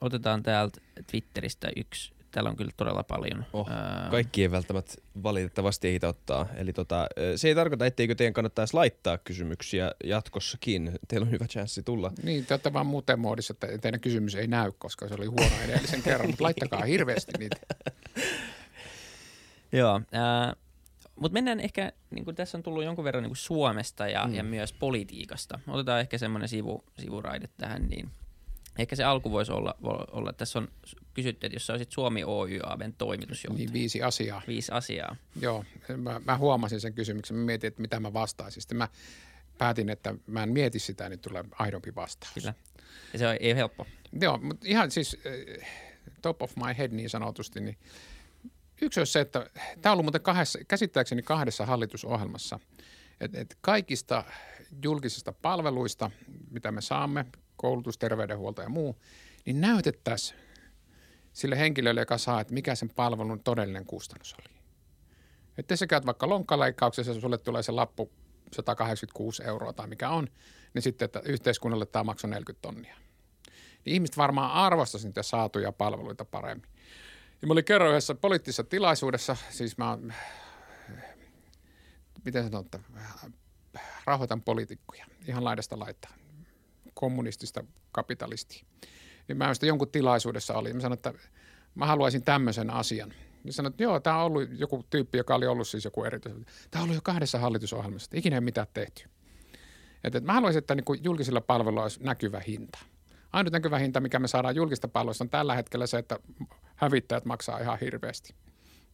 [0.01, 2.13] Otetaan täältä Twitteristä yksi.
[2.31, 3.45] Täällä on kyllä todella paljon.
[3.53, 4.93] Oh, Ää, Kaikki ei välttämättä
[5.23, 6.47] valitettavasti ehitä ottaa.
[6.55, 10.91] Eli tota, se ei tarkoita, etteikö teidän kannattaisi laittaa kysymyksiä jatkossakin.
[11.07, 12.11] Teillä on hyvä chanssi tulla.
[12.23, 15.55] Niin, te olette vaan muuten muodissa, että teidän kysymys ei näy, koska se oli huono
[15.65, 17.57] edellisen kerran, mutta laittakaa hirveästi niitä.
[19.71, 20.55] Joo, ää,
[21.15, 24.33] mutta mennään ehkä, niin kuin tässä on tullut jonkun verran niin kuin Suomesta ja, mm.
[24.33, 25.59] ja myös politiikasta.
[25.67, 28.09] Otetaan ehkä semmoinen sivu, sivuraide tähän, niin
[28.77, 29.75] ehkä se alku voisi olla,
[30.11, 30.67] olla että tässä on
[31.13, 33.73] kysytty, että jos sä olisit Suomi Oy Aben toimitusjohtaja, niin.
[33.73, 34.41] Viisi asiaa.
[34.47, 35.15] viisi asiaa.
[35.41, 35.65] Joo,
[35.97, 37.37] mä, mä huomasin sen kysymyksen.
[37.37, 38.61] Mä mietin, että mitä mä vastaisin.
[38.61, 38.87] Sitten mä
[39.57, 42.33] päätin, että mä en mieti sitä, niin tulee aidompi vastaus.
[42.33, 42.53] Kyllä.
[43.13, 43.87] Ja se on, ei ole helppo.
[44.21, 45.67] Joo, mutta ihan siis eh,
[46.21, 47.77] top of my head niin sanotusti, niin
[48.81, 49.49] yksi olisi se, että
[49.81, 52.59] tämä on ollut muuten kahdessa, käsittääkseni kahdessa hallitusohjelmassa,
[53.19, 54.23] että et kaikista
[54.83, 56.11] julkisista palveluista,
[56.51, 59.01] mitä me saamme, koulutus, terveydenhuolto ja muu,
[59.45, 60.39] niin näytettäisiin
[61.33, 64.55] sille henkilölle, joka saa, että mikä sen palvelun todellinen kustannus oli.
[65.57, 68.11] Että sä käyt vaikka lonkkaleikkauksessa, sulle tulee se lappu
[68.53, 70.27] 186 euroa tai mikä on,
[70.73, 72.95] niin sitten, että yhteiskunnalle tämä maksoi 40 tonnia
[73.85, 76.69] niin ihmiset varmaan arvostaisi niitä saatuja palveluita paremmin.
[77.41, 80.13] Ja mä olin kerran yhdessä poliittisessa tilaisuudessa, siis mä oon,
[82.25, 82.79] miten sanon, että
[84.05, 86.11] rahoitan poliitikkoja ihan laidasta laittaa,
[86.93, 88.65] kommunistista kapitalistia.
[89.27, 91.13] Niin mä sitten jonkun tilaisuudessa oli, mä sanoin, että
[91.75, 93.13] mä haluaisin tämmöisen asian.
[93.45, 96.45] Ja sanoin, että joo, tämä on ollut joku tyyppi, joka oli ollut siis joku erityinen.
[96.71, 99.09] Tämä on ollut jo kahdessa hallitusohjelmassa, ikinä ei mitään tehty.
[100.03, 102.79] Et, et mä haluaisin, että niin julkisilla palveluilla olisi näkyvä hinta.
[103.33, 106.19] Ainut näkyvä hinta, mikä me saadaan julkista palveluista, on tällä hetkellä se, että
[106.79, 108.35] hävittäjät maksaa ihan hirveästi.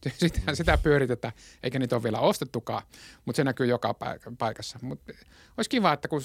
[0.16, 2.82] Sitä, sitä pyöritetään, eikä niitä ole vielä ostettukaan,
[3.24, 4.78] mutta se näkyy joka paik- paikassa.
[4.82, 5.00] Mut
[5.56, 6.20] olisi kiva, että kun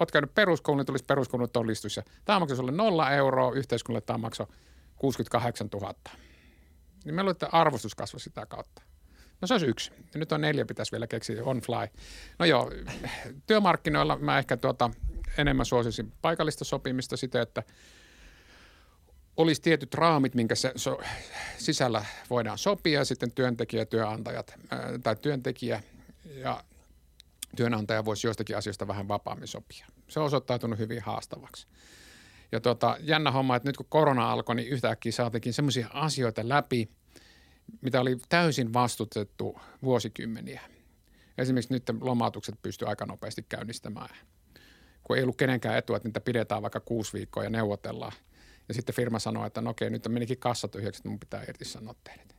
[0.00, 2.00] olet käynyt peruskoulun, niin tulisi peruskoulun todistus.
[2.24, 4.46] Tämä maksoi sulle nolla euroa, yhteiskunnalle tämä maksoi
[4.96, 5.94] 68 000.
[7.04, 8.82] Niin me luulen, arvostus kasvoi sitä kautta.
[9.40, 9.92] No se olisi yksi.
[10.14, 12.00] Ja nyt on neljä, pitäisi vielä keksiä on fly.
[12.38, 12.72] No joo,
[13.46, 14.90] työmarkkinoilla mä ehkä tuota,
[15.38, 17.62] enemmän suosisin paikallista sopimista sitä, että
[19.38, 21.00] olisi tietyt raamit, minkä se, so,
[21.58, 25.82] sisällä voidaan sopia, sitten työntekijä, työnantajat ää, tai työntekijä
[26.24, 26.64] ja
[27.56, 29.86] työnantaja voisi joistakin asioista vähän vapaammin sopia.
[30.08, 31.66] Se on osoittautunut hyvin haastavaksi.
[32.52, 36.88] Ja tota, jännä homma, että nyt kun korona alkoi, niin yhtäkkiä saatiinkin semmoisia asioita läpi,
[37.80, 40.60] mitä oli täysin vastustettu vuosikymmeniä.
[41.38, 44.16] Esimerkiksi nyt lomautukset pystyy aika nopeasti käynnistämään.
[45.04, 48.12] Kun ei ollut kenenkään etua, että niitä pidetään vaikka kuusi viikkoa ja neuvotellaan.
[48.68, 51.94] Ja sitten firma sanoo, että no okei, nyt menikin kassa tyhjäksi, että mun pitää irtisanoa
[52.04, 52.36] teidät.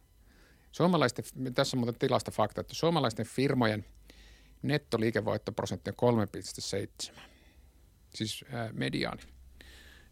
[0.72, 3.86] Suomalaisten, tässä on muuten tilasta fakta, että suomalaisten firmojen
[4.62, 6.28] nettoliikevoittoprosentti on
[7.10, 7.20] 3,7.
[8.16, 9.22] Siis ää, mediaani.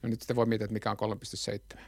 [0.02, 1.18] No nyt sitten voi miettiä, että mikä on
[1.76, 1.80] 3,7.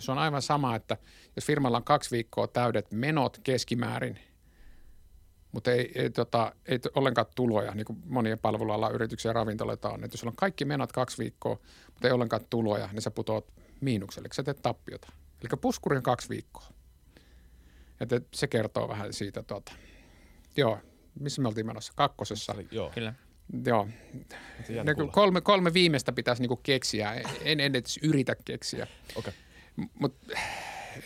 [0.00, 0.96] Se on aivan sama, että
[1.36, 4.18] jos firmalla on kaksi viikkoa täydet menot keskimäärin,
[5.52, 10.04] mutta ei, ei, tota, ei ollenkaan tuloja, niin kuin monien palvelualan yrityksiä ja ravintoloita on.
[10.04, 13.44] Että jos sulla on kaikki menot kaksi viikkoa, mutta ei ollenkaan tuloja, niin sä putoat
[13.80, 15.08] miinukselle, eli sä teet tappiota.
[15.40, 16.66] Eli puskuri on kaksi viikkoa.
[18.00, 19.72] Että se kertoo vähän siitä, tuota.
[20.56, 20.78] joo,
[21.20, 21.92] missä me oltiin menossa?
[21.96, 22.52] Kakkosessa.
[22.52, 22.90] Oli, joo.
[22.90, 23.14] Kyllä.
[23.66, 23.88] Joo.
[24.68, 27.14] Ne kolme, kolme viimeistä pitäisi niinku keksiä.
[27.14, 28.86] En, en edes yritä keksiä.
[29.14, 29.32] Okay.
[29.94, 30.16] Mut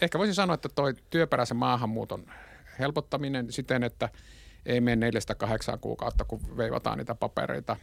[0.00, 2.26] ehkä voisin sanoa, että toi työperäisen maahanmuuton
[2.78, 4.08] helpottaminen siten, että
[4.66, 7.76] ei mene neljästä kahdeksaan kuukautta, kun veivataan niitä papereita.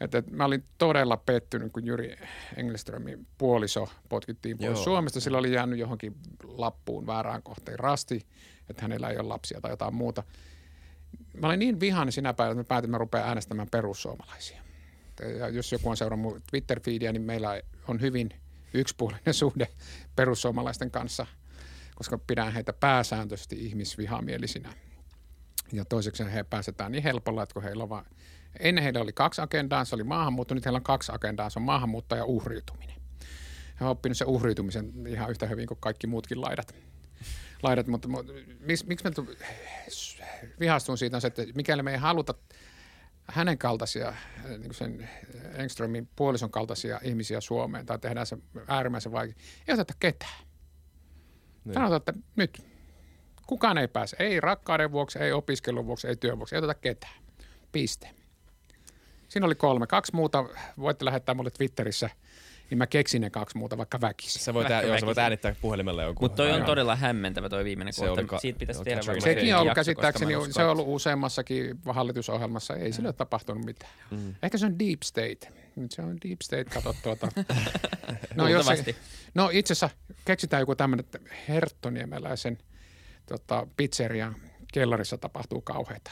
[0.00, 2.16] Et, et mä olin todella pettynyt, kun Jyri
[2.56, 4.84] Engelströmin puoliso potkittiin pois Joo.
[4.84, 5.20] Suomesta.
[5.20, 8.26] Sillä oli jäänyt johonkin lappuun väärään kohteen rasti,
[8.70, 10.22] että hänellä ei ole lapsia tai jotain muuta.
[11.40, 14.62] Mä olin niin vihainen sinä päivänä, että mä päätin, että mä rupean äänestämään perussuomalaisia.
[15.38, 18.30] Ja jos joku on seurannut Twitter-feedia, niin meillä on hyvin
[18.74, 19.68] yksipuolinen suhde
[20.16, 21.26] perussuomalaisten kanssa,
[21.94, 24.72] koska pidän heitä pääsääntöisesti ihmisvihamielisinä.
[25.72, 28.06] Ja toiseksi he pääsetään niin helpolla, että kun heillä on vaan,
[28.60, 31.62] ennen heillä oli kaksi agendaa, se oli maahanmuutto, nyt heillä on kaksi agendaa, se on
[31.62, 32.96] maahanmuutto ja uhriutuminen.
[33.80, 36.74] He ovat oppinut sen uhriutumisen ihan yhtä hyvin kuin kaikki muutkin laidat.
[37.62, 39.26] laidat mutta, mutta miksi, miksi mä
[40.60, 42.34] vihastun siitä on se, että mikäli me ei haluta
[43.24, 44.14] hänen kaltaisia,
[44.58, 45.08] niin sen
[45.54, 49.34] Engströmin puolison kaltaisia ihmisiä Suomeen tai tehdään se äärimmäisen vaikea,
[49.68, 50.44] ei oteta ketään.
[51.64, 51.74] Niin.
[51.74, 52.71] Sanotaan, että nyt
[53.46, 54.16] kukaan ei pääse.
[54.18, 56.54] Ei rakkauden vuoksi, ei opiskelun vuoksi, ei työn vuoksi.
[56.54, 57.14] Ei oteta ketään.
[57.72, 58.10] Piste.
[59.28, 59.86] Siinä oli kolme.
[59.86, 60.44] Kaksi muuta
[60.78, 62.10] voitte lähettää mulle Twitterissä–
[62.72, 64.42] niin mä keksin ne kaksi muuta vaikka väkisin.
[64.42, 66.24] Sä voit, ää, joo, sä voit äänittää puhelimella joku.
[66.24, 68.24] Mutta toi on todella hämmentävä toi viimeinen se kohta.
[68.24, 72.74] Ka- Siitä pitäisi tehdä varmaan Sekin on ollut käsittääkseni, se on ollut useammassakin hallitusohjelmassa.
[72.74, 73.92] Ei sillä ole tapahtunut mitään.
[74.10, 74.34] Mm.
[74.42, 75.52] Ehkä se on deep state.
[75.76, 77.28] Nyt se on deep state, kato tuota.
[78.34, 78.94] no, jos se,
[79.34, 79.90] no itse asiassa
[80.24, 82.58] keksitään joku tämmöinen, että Herttoniemeläisen
[83.26, 84.36] tota, pizzerian
[84.72, 86.10] kellarissa tapahtuu kauheita.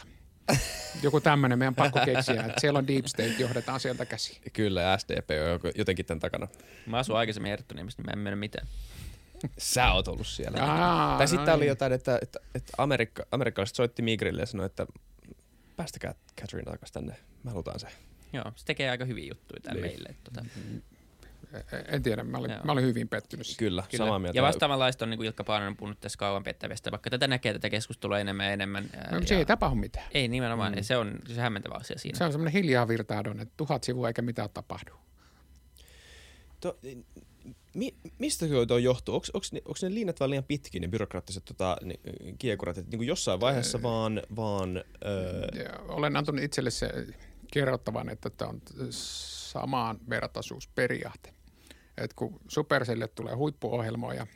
[1.02, 4.40] Joku tämmöinen meidän pakko keksiä, että siellä on deep state, johdetaan sieltä käsi.
[4.52, 6.48] Kyllä, SDP on jotenkin tämän takana.
[6.86, 8.66] Mä asun aikaisemmin Herttoniemessä, niin mä en mene mitään.
[9.58, 10.64] Sä oot ollut siellä.
[10.64, 11.68] Aa, tai sitten no oli niin.
[11.68, 14.86] jotain, että, että, että Amerikka, amerikkalaiset soitti Migrille ja sanoi, että
[15.76, 17.86] päästäkää Katrina takaisin tänne, me halutaan se.
[18.32, 19.92] Joo, se tekee aika hyviä juttuja täällä niin.
[19.92, 20.14] meille.
[20.24, 20.44] Tota.
[21.88, 23.46] En tiedä, mä olin, mä olin hyvin pettynyt.
[23.58, 24.04] Kyllä, Kyllä.
[24.04, 24.38] samaa mieltä.
[24.38, 27.70] Ja vastaavanlaista on niin kuin Ilkka Paananen puhunut tässä kauan pettävästä, vaikka tätä näkee tätä
[27.70, 28.84] keskustelua enemmän ja enemmän.
[29.10, 29.26] No, ja...
[29.26, 30.06] se ei tapahdu mitään.
[30.14, 30.82] Ei nimenomaan, mm.
[30.82, 32.18] se on se hämmentävä asia siinä.
[32.18, 34.92] Se on semmoinen hiljaa virtaadon, että tuhat sivua eikä mitään tapahdu.
[36.60, 36.78] To,
[37.74, 39.14] mi, mistä tuo johtuu?
[39.14, 41.94] Onko ne, ne liinat vaan liian pitkin, ne byrokraattiset tota, ne,
[42.38, 42.78] kiekurat?
[42.78, 44.22] Että niin jossain vaiheessa öö, vaan...
[44.36, 45.48] vaan öö...
[45.88, 47.06] Olen antanut itselle se
[47.52, 48.62] kerrottavan, että tämä on
[49.50, 51.34] samaan vertaisuusperiaate
[51.96, 54.26] että kun Supercellille tulee huippuohjelmoja,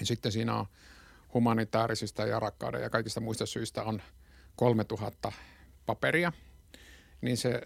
[0.00, 0.66] ja sitten siinä on
[1.34, 4.02] humanitaarisista ja rakkauden ja kaikista muista syistä on
[4.56, 5.32] 3000
[5.86, 6.32] paperia,
[7.20, 7.60] niin se,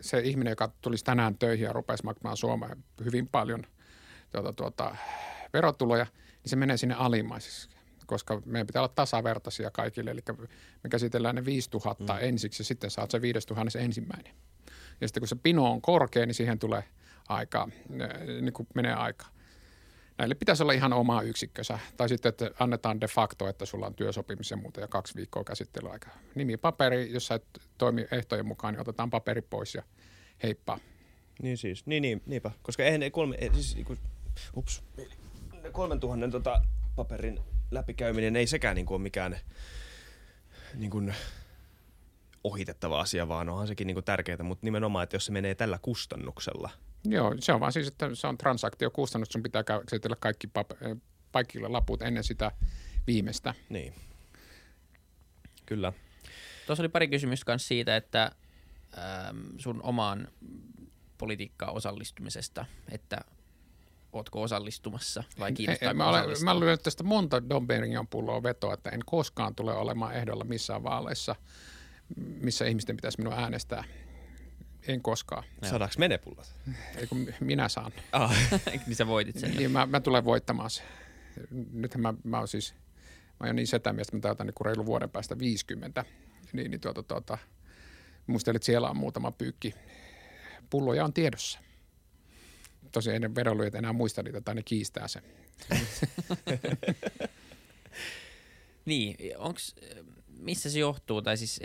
[0.00, 3.66] se ihminen, joka tulisi tänään töihin ja rupesi maksamaan Suomeen hyvin paljon
[4.32, 4.96] tuota, tuota,
[5.52, 7.68] verotuloja, niin se menee sinne alimmaisiksi,
[8.06, 10.10] koska meidän pitää olla tasavertaisia kaikille.
[10.10, 10.20] Eli
[10.82, 12.18] me käsitellään ne 5000 mm.
[12.22, 14.34] ensiksi ja sitten saat se 5000 ensimmäinen.
[15.00, 16.84] Ja sitten kun se pino on korkea, niin siihen tulee–
[17.28, 17.68] aika,
[18.40, 19.26] niin kuin menee aika.
[20.18, 21.78] Näille pitäisi olla ihan oma yksikkönsä.
[21.96, 25.44] Tai sitten, että annetaan de facto, että sulla on työsopimus ja muuta ja kaksi viikkoa
[25.44, 26.08] käsittelyaika.
[26.34, 27.44] Nimi paperi, jos sä et
[27.78, 29.82] toimi ehtojen mukaan, niin otetaan paperi pois ja
[30.42, 30.78] heippa.
[31.42, 32.50] Niin siis, niin, niin niinpä.
[32.62, 33.98] Koska eihän ne kolme, siis niin kuin,
[34.56, 34.82] ups,
[35.72, 36.62] kolmen tuhannen tota,
[36.96, 39.36] paperin läpikäyminen ei sekään niin kuin ole mikään
[40.74, 41.14] niin kuin,
[42.44, 45.78] ohitettava asia, vaan onhan sekin niin kuin tärkeää, mutta nimenomaan, että jos se menee tällä
[45.82, 46.70] kustannuksella–
[47.04, 50.98] Joo, se on vaan siis, että se on transaktiokustannus, sun pitää käsitellä kaikki pap-
[51.32, 52.52] paikilla laput ennen sitä
[53.06, 53.54] viimeistä.
[53.68, 53.94] Niin.
[55.66, 55.92] Kyllä.
[56.66, 58.32] Tuossa oli pari kysymystä myös siitä, että
[58.98, 60.28] ähm, sun omaan
[61.18, 63.20] politiikkaan osallistumisesta, että
[64.12, 69.00] ootko osallistumassa vai kiinnostaa mä, olen, mä olen tästä monta Domberingin pulloa vetoa, että en
[69.06, 71.36] koskaan tule olemaan ehdolla missään vaaleissa,
[72.16, 73.84] missä ihmisten pitäisi minua äänestää.
[74.88, 75.44] En koskaan.
[75.62, 76.54] Saadaanko menepullat?
[76.96, 77.92] Ei kun minä saan.
[78.12, 78.36] Ah.
[78.86, 79.56] niin sä voitit sen.
[79.56, 80.82] Niin mä, mä tulen voittamaan se.
[81.72, 82.74] Nythän mä, mä oon siis,
[83.40, 86.04] mä oon niin setämies, että mä täytän niin reilu vuoden päästä 50.
[86.52, 87.38] niin, niin tuota, tuota,
[88.26, 89.74] muistelin, että siellä on muutama pyykki.
[90.70, 91.58] Pulloja on tiedossa.
[92.92, 95.22] Tosi ennen vedonlyöt enää muista niitä tai ne kiistää sen.
[98.84, 99.74] niin, onks,
[100.38, 101.60] missä se johtuu, tai siis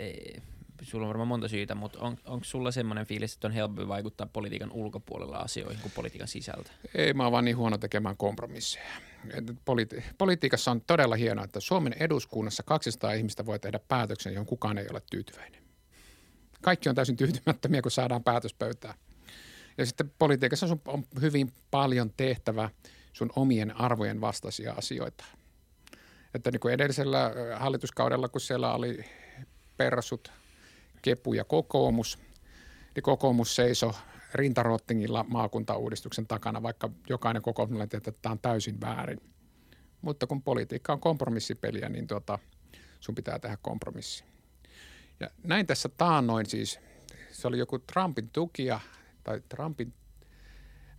[0.82, 4.26] sulla on varmaan monta syytä, mutta on, onko sulla semmoinen fiilis, että on helpompi vaikuttaa
[4.32, 6.70] politiikan ulkopuolella asioihin kuin politiikan sisältä?
[6.94, 8.84] Ei, mä oon vaan niin huono tekemään kompromisseja.
[9.64, 14.78] Politi- politiikassa on todella hienoa, että Suomen eduskunnassa 200 ihmistä voi tehdä päätöksen, johon kukaan
[14.78, 15.62] ei ole tyytyväinen.
[16.62, 18.94] Kaikki on täysin tyytymättömiä, kun saadaan päätöspöytää.
[19.78, 22.70] Ja sitten politiikassa sun on hyvin paljon tehtävä
[23.12, 25.24] sun omien arvojen vastaisia asioita.
[26.34, 29.04] Että niin kuin edellisellä hallituskaudella, kun siellä oli
[29.76, 30.32] persut–
[31.04, 32.18] Kepu ja kokoomus.
[32.94, 33.92] Niin kokoomus seisoi
[34.34, 39.20] rintarottingilla maakuntauudistuksen takana, vaikka jokainen kokoomuslainen tietää, että tämä on täysin väärin.
[40.02, 42.38] Mutta kun politiikka on kompromissipeliä, niin tuota,
[43.00, 44.24] sun pitää tehdä kompromissi.
[45.20, 46.80] Ja näin tässä taannoin siis,
[47.32, 48.80] se oli joku Trumpin tukija,
[49.24, 49.92] tai Trumpin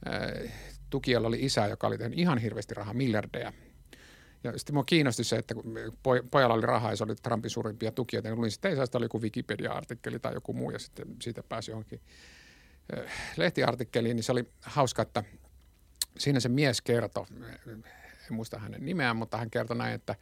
[0.08, 0.52] äh,
[0.90, 3.54] tukijalla oli isä, joka oli tehnyt ihan hirveästi rahaa, miljardeja–
[4.46, 5.76] ja sitten mua kiinnosti se, että kun
[6.32, 9.22] pojalla oli rahaa ja se oli Trumpin suurimpia tukijoita, niin luin sitten, ei oli joku
[9.22, 12.02] Wikipedia-artikkeli tai joku muu ja sitten siitä pääsi johonkin
[13.38, 15.24] lehtiartikkeliin, niin se oli hauska, että
[16.18, 17.26] siinä se mies kertoi,
[17.68, 20.16] en muista hänen nimeään, mutta hän kertoi näin, että,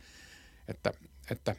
[0.68, 0.94] että,
[1.32, 1.56] että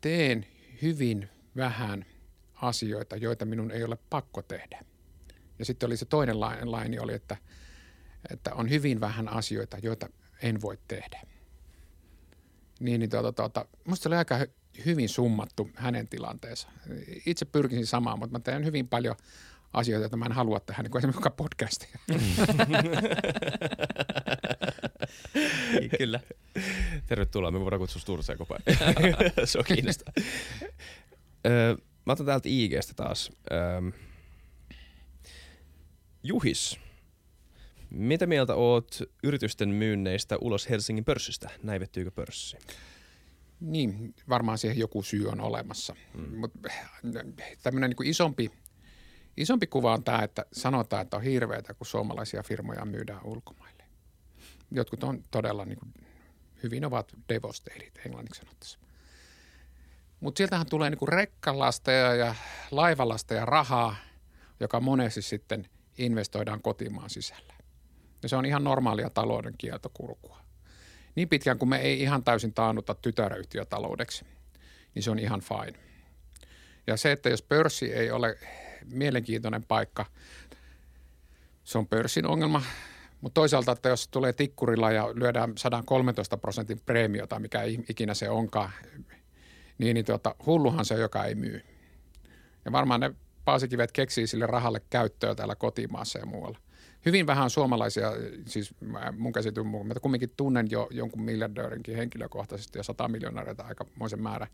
[0.00, 0.46] teen
[0.82, 2.06] hyvin vähän
[2.54, 4.84] asioita, joita minun ei ole pakko tehdä.
[5.58, 7.36] Ja sitten oli se toinen laini oli, että,
[8.32, 10.08] että on hyvin vähän asioita, joita
[10.42, 11.20] en voi tehdä.
[12.80, 14.46] Niin, niin tuota, tuota, musta se oli aika
[14.86, 16.68] hyvin summattu hänen tilanteensa.
[17.26, 19.16] Itse pyrkisin samaan, mutta mä teen hyvin paljon
[19.72, 21.98] asioita, joita mä en halua tehdä, niin kuin esimerkiksi podcastia.
[25.72, 26.20] Niin, kyllä.
[27.06, 29.16] Tervetuloa, me voidaan kutsua Sturseen koko ajan.
[29.44, 30.12] se on kiinnostavaa.
[32.04, 33.32] mä otan täältä IGstä taas.
[36.22, 36.80] Juhis
[37.90, 41.50] mitä mieltä oot yritysten myynneistä ulos Helsingin pörssistä?
[41.62, 42.56] Näivettyykö pörssi?
[43.60, 45.96] Niin, varmaan siihen joku syy on olemassa.
[46.14, 46.38] Mm.
[46.38, 46.58] Mutta
[47.62, 48.50] tämmöinen niin isompi,
[49.36, 53.84] isompi kuva on tämä, että sanotaan, että on hirveätä, kun suomalaisia firmoja myydään ulkomaille.
[54.70, 55.94] Jotkut on todella niin kuin,
[56.62, 58.84] hyvin ovat devastated englanniksi sanottaisiin.
[60.20, 62.34] Mutta sieltähän tulee niin rekkalasteja ja
[62.70, 63.96] laivalasteja rahaa,
[64.60, 67.59] joka monesti sitten investoidaan kotimaan sisällä.
[68.22, 70.40] Ja se on ihan normaalia talouden kieltokulkua.
[71.14, 74.24] Niin pitkään kuin me ei ihan täysin taannuta tytäryhtiötaloudeksi,
[74.94, 75.78] niin se on ihan fine.
[76.86, 78.38] Ja se, että jos pörssi ei ole
[78.84, 80.06] mielenkiintoinen paikka,
[81.64, 82.62] se on pörssin ongelma.
[83.20, 88.70] Mutta toisaalta, että jos tulee tikkurilla ja lyödään 113 prosentin preemiota, mikä ikinä se onkaan,
[89.78, 91.62] niin, niin tuota, hulluhan se, joka ei myy.
[92.64, 96.58] Ja varmaan ne paasikivet keksii sille rahalle käyttöä täällä kotimaassa ja muualla
[97.06, 98.12] hyvin vähän suomalaisia,
[98.46, 98.74] siis
[99.18, 104.46] mun käsitys, mä kumminkin tunnen jo jonkun miljardöörinkin henkilökohtaisesti ja sata miljoonareita aikamoisen määrä,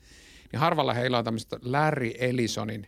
[0.52, 2.86] niin harvalla heillä on tämmöistä Larry Ellisonin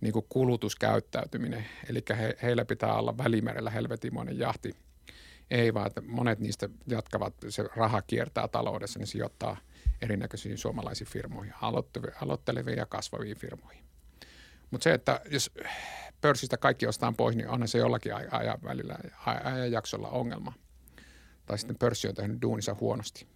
[0.00, 1.66] niin kuin kulutuskäyttäytyminen.
[1.88, 4.76] Eli he, heillä pitää olla välimerellä helvetimoinen jahti.
[5.50, 9.56] Ei vaan, että monet niistä jatkavat, se raha kiertää taloudessa, niin sijoittaa
[10.02, 11.54] erinäköisiin suomalaisiin firmoihin,
[12.20, 13.84] aloitteleviin ja kasvaviin firmoihin.
[14.70, 15.50] Mutta se, että jos
[16.20, 18.98] pörssistä kaikki ostaa pois, niin onhan se jollakin ajan välillä,
[19.44, 20.52] ajanjaksolla ongelma.
[21.46, 23.26] Tai sitten pörssi on tehnyt duunissa huonosti.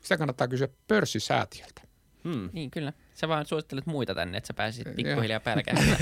[0.00, 1.82] Sitä kannattaa kysyä pörssisäätiöltä.
[2.24, 2.50] Hmm.
[2.52, 2.92] Niin, kyllä.
[3.14, 5.86] Sä vaan suosittelet muita tänne, että sä pääsisit pikkuhiljaa pälkämään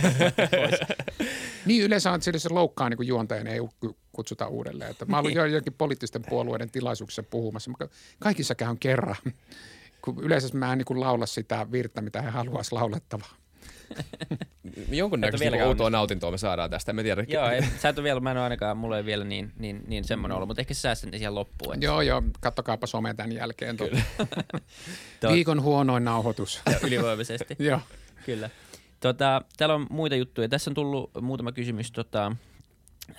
[1.67, 3.61] Niin, yleensä on se loukkaa niin juontajan ei
[4.13, 4.91] kutsuta uudelleen.
[4.91, 5.37] Että mä olin niin.
[5.37, 7.71] joidenkin poliittisten puolueiden tilaisuuksissa puhumassa.
[8.19, 9.17] Kaikissa käyn kerran.
[10.03, 13.37] Kun yleensä mä en niin laula sitä virttä, mitä he haluaisivat laulettavaa.
[14.91, 17.25] Jonkunnäköistä niinku outoa nautintoa me saadaan tästä, en tiedä.
[17.29, 19.83] Joo, ei, sä et ole vielä, mä en ole ainakaan, mulla ei vielä niin, niin,
[19.87, 21.75] niin semmoinen ollut, mutta ehkä sä säästän siihen loppuun.
[21.75, 21.87] Että...
[21.87, 23.77] Joo, joo, kattokaapa some tämän jälkeen.
[25.33, 26.63] Viikon huonoin nauhoitus.
[26.67, 27.57] Ja ylivoimaisesti.
[27.69, 27.81] joo.
[28.27, 28.51] Kyllä.
[29.01, 30.49] Tota, täällä on muita juttuja.
[30.49, 31.93] Tässä on tullut muutama kysymys.
[31.93, 32.33] Tota,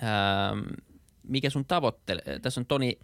[0.02, 0.52] ää,
[1.22, 2.22] mikä sun tavoittele?
[2.42, 2.98] Tässä on Toni,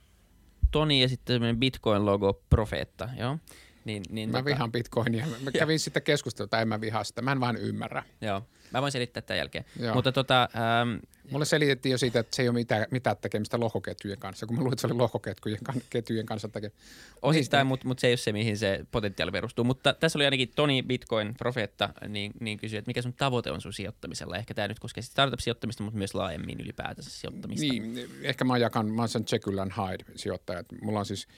[0.71, 3.09] Toni ja sitten Bitcoin-logo Profeetta.
[3.19, 3.39] Joo.
[3.87, 4.45] Niin, niin mä tota...
[4.45, 5.27] vihaan bitcoinia.
[5.43, 7.23] Mä kävin sitten keskustelua, en mä vihaa sitä.
[7.23, 8.03] Mä en vaan ymmärrä.
[8.21, 9.65] Joo, mä voin selittää tämän jälkeen.
[9.81, 9.95] Joo.
[9.95, 10.97] Mutta tota, ähm,
[11.31, 14.61] Mulle selitettiin jo siitä, että se ei ole mitään, mitään tekemistä lohkoketjujen kanssa, kun mä
[14.61, 16.81] luulin, että se oli lohkoketjujen kanssa tekemistä.
[17.23, 19.65] Osittain, niin, mutta mut se ei ole se, mihin se potentiaali perustuu.
[19.65, 23.61] Mutta tässä oli ainakin Toni Bitcoin, profeetta, niin, niin kysyi, että mikä sun tavoite on
[23.61, 24.37] sun sijoittamisella.
[24.37, 27.67] Ehkä tämä nyt koskee startup-sijoittamista, mutta myös laajemmin ylipäätänsä sijoittamista.
[27.73, 30.65] Niin, ehkä mä jakan, mä oon sen Jekyll and Hyde sijoittaja.
[30.83, 31.29] Mulla on siis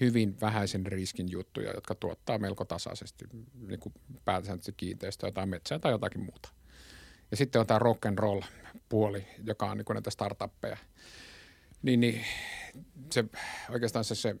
[0.00, 3.24] hyvin vähäisen riskin juttuja, jotka tuottaa melko tasaisesti
[3.66, 3.94] niin kuin
[4.24, 6.48] pääsääntöisesti kiinteistöä tai metsää tai jotakin muuta.
[7.30, 8.40] Ja sitten on tämä rock and roll
[8.88, 10.76] puoli, joka on niin kuin näitä startuppeja.
[11.82, 12.24] Niin, niin
[13.10, 13.24] se,
[13.70, 14.36] oikeastaan se, se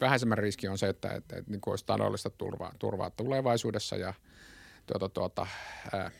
[0.00, 4.14] vähäisemmän riski on se, että, että, että niin kuin olisi taloudellista turvaa, turvaa tulevaisuudessa ja
[4.86, 5.46] tuota, tuota,
[5.92, 6.10] ää,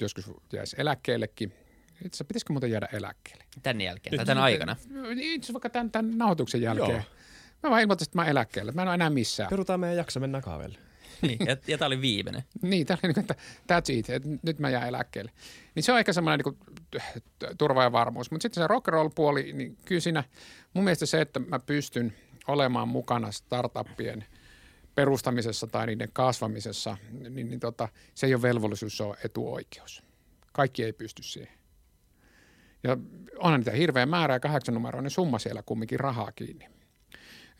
[0.00, 1.52] joskus jäisi eläkkeellekin.
[1.92, 3.44] Itse asiassa pitäisikö muuten jäädä eläkkeelle?
[3.62, 4.76] Tän jälkeen, tai tämän aikana.
[5.10, 6.90] Itse asiassa vaikka tämän, tämän nauhoituksen jälkeen.
[6.90, 7.21] Joo.
[7.62, 8.72] Mä vaan ilmoitin, että mä eläkkeelle.
[8.72, 9.50] Mä en ole enää missään.
[9.50, 10.78] Perutaan meidän jakso, mennään kahvelle.
[11.22, 12.44] niin, ja, ja tämä oli viimeinen.
[12.62, 13.34] Niin, tämä oli niin kuin, että
[13.72, 15.32] that's it, että nyt mä jään eläkkeelle.
[15.74, 17.02] Niin se on ehkä semmoinen niin kuin,
[17.58, 18.30] turva ja varmuus.
[18.30, 20.24] Mutta sitten se rock and roll puoli, niin kyllä siinä
[20.74, 22.14] mun mielestä se, että mä pystyn
[22.46, 24.24] olemaan mukana startuppien
[24.94, 30.02] perustamisessa tai niiden kasvamisessa, niin, niin tota, se ei ole velvollisuus, se on etuoikeus.
[30.52, 31.54] Kaikki ei pysty siihen.
[32.84, 32.96] Ja
[33.38, 36.68] onhan niitä hirveä määrä ja kahdeksan numeroinen summa siellä kumminkin rahaa kiinni.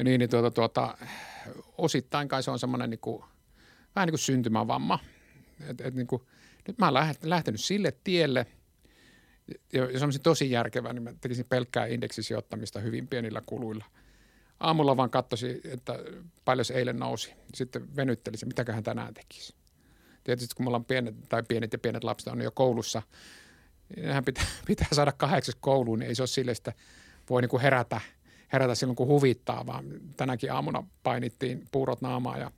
[0.05, 0.99] Niin, niin tuota, tuota,
[1.79, 3.25] osittain kai se on semmoinen niin kuin,
[3.97, 4.99] vähän niin kuin syntymävamma.
[5.69, 6.23] Et, et niin kuin,
[6.69, 8.47] nyt mä oon lähtenyt sille tielle,
[9.73, 13.85] jos olisin tosi järkevä, niin mä tekisin pelkkää indeksisijoittamista hyvin pienillä kuluilla.
[14.61, 15.99] Aamulla vaan katsoisin, että
[16.45, 17.33] paljon se eilen nousi.
[17.55, 19.55] Sitten venyttelisin, mitäköhän tänään tekisi.
[20.25, 23.03] Tietysti kun mulla on pienet, tai pienet ja pienet lapset on jo koulussa,
[23.97, 26.73] niin hän pitää, pitää saada kahdeksas kouluun, niin ei se ole sille, että
[27.31, 28.01] voi niin kuin herätä,
[28.53, 29.85] herätä silloin, kun huvittaa, vaan
[30.17, 32.51] tänäkin aamuna painittiin puurot naamaa ja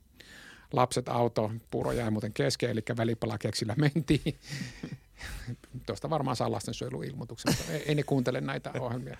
[0.73, 4.39] lapset auto, puuro jäi muuten kesken, eli välipalakeksillä mentiin.
[5.85, 9.17] Tuosta varmaan saa lastensuojeluilmoituksen, mutta ei, ei ne kuuntele näitä ohjelmia.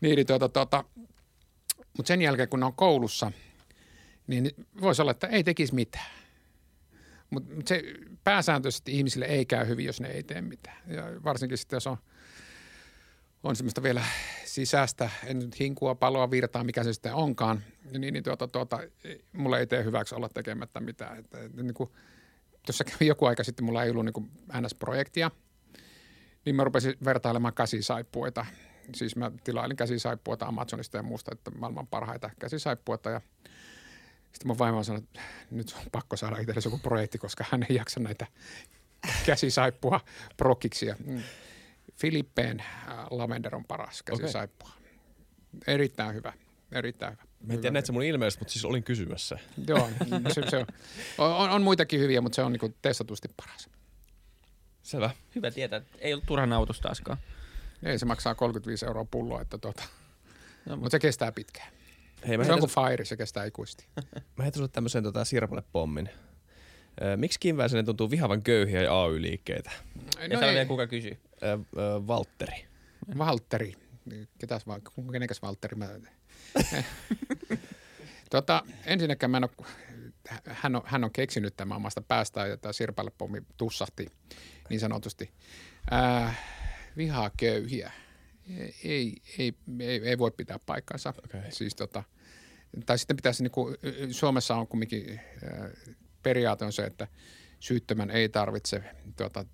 [0.00, 0.84] Niin, niin tuota, tuota,
[1.76, 3.32] mutta sen jälkeen, kun ne on koulussa,
[4.26, 4.50] niin
[4.80, 6.10] voisi olla, että ei tekisi mitään.
[7.30, 7.82] Mutta mut se
[8.24, 10.76] pääsääntöisesti ihmisille ei käy hyvin, jos ne ei tee mitään.
[10.86, 11.96] Ja varsinkin sitten, jos on,
[13.42, 14.04] on semmoista vielä
[14.56, 17.62] sisäistä, en nyt hinkua, paloa, virtaa, mikä se sitten onkaan,
[17.98, 18.80] niin, niin tuota, tuota,
[19.32, 21.18] mulle ei tee hyväksi olla tekemättä mitään.
[21.18, 21.90] Että, niin kuin,
[22.66, 24.30] tuossa kävi joku aika sitten, mulla ei ollut niin
[24.60, 25.30] NS-projektia,
[26.44, 28.46] niin mä rupesin vertailemaan käsisaippuita.
[28.94, 33.20] Siis mä tilailin käsisaippuita Amazonista ja muusta, että maailman parhaita käsisaippuita ja
[34.32, 37.76] sitten mun vaimo sanoi, että nyt on pakko saada itsellesi joku projekti, koska hän ei
[37.76, 38.26] jaksa näitä
[39.26, 40.00] käsisaippua
[40.36, 40.96] prokkiksia.
[41.06, 41.22] Mm.
[41.96, 42.66] Filippeen äh,
[43.10, 44.68] Lavender on paras käsisaippua.
[44.68, 45.74] Okay.
[45.74, 46.32] Erittäin hyvä,
[46.72, 47.22] erittäin hyvä.
[47.46, 49.38] Mä en tiedä näitä mun ilmeisesti, mutta siis olin kysymässä.
[49.68, 49.90] Joo,
[50.34, 50.66] se, se on,
[51.18, 53.70] on, on, muitakin hyviä, mutta se on niinku testatusti paras.
[54.82, 55.10] Selvä.
[55.34, 57.18] Hyvä tietää, että ei ollut turhan autosta taaskaan.
[57.82, 59.82] Ei, se maksaa 35 euroa pulloa, että tota,
[60.66, 61.68] no, mutta se kestää pitkään.
[62.28, 63.86] Hei, mä se on heitän, kuin Fire, se kestää ikuisesti.
[64.36, 66.08] mä heitän sulle tämmöisen tota, sirpale-pommin.
[67.16, 69.70] Miksi Kim Väisänen tuntuu vihavan köyhiä ja AY-liikkeitä?
[70.18, 71.18] No ja vielä kuka kysyy.
[71.42, 71.58] Ö, ö,
[72.06, 72.66] Valtteri.
[73.18, 73.74] Valtteri.
[74.38, 74.64] Ketäs,
[75.12, 75.76] kenekäs Valtteri?
[75.76, 75.88] Mä...
[78.30, 79.66] tota, ensinnäkään mä en ole,
[80.44, 84.06] hän on, hän on keksinyt tämän omasta päästään ja tämä sirpalepommi tussahti
[84.70, 85.30] niin sanotusti.
[85.92, 86.38] Äh,
[86.96, 87.92] vihaa köyhiä.
[88.84, 91.14] Ei, ei, ei, ei voi pitää paikkansa.
[91.24, 91.40] Okay.
[91.50, 92.04] Siis tota,
[92.86, 93.76] tai sitten pitäisi, niin kuin,
[94.10, 95.70] Suomessa on kumminkin äh,
[96.26, 97.08] periaate on se, että
[97.60, 98.82] syyttömän ei tarvitse
[99.16, 99.44] tuota,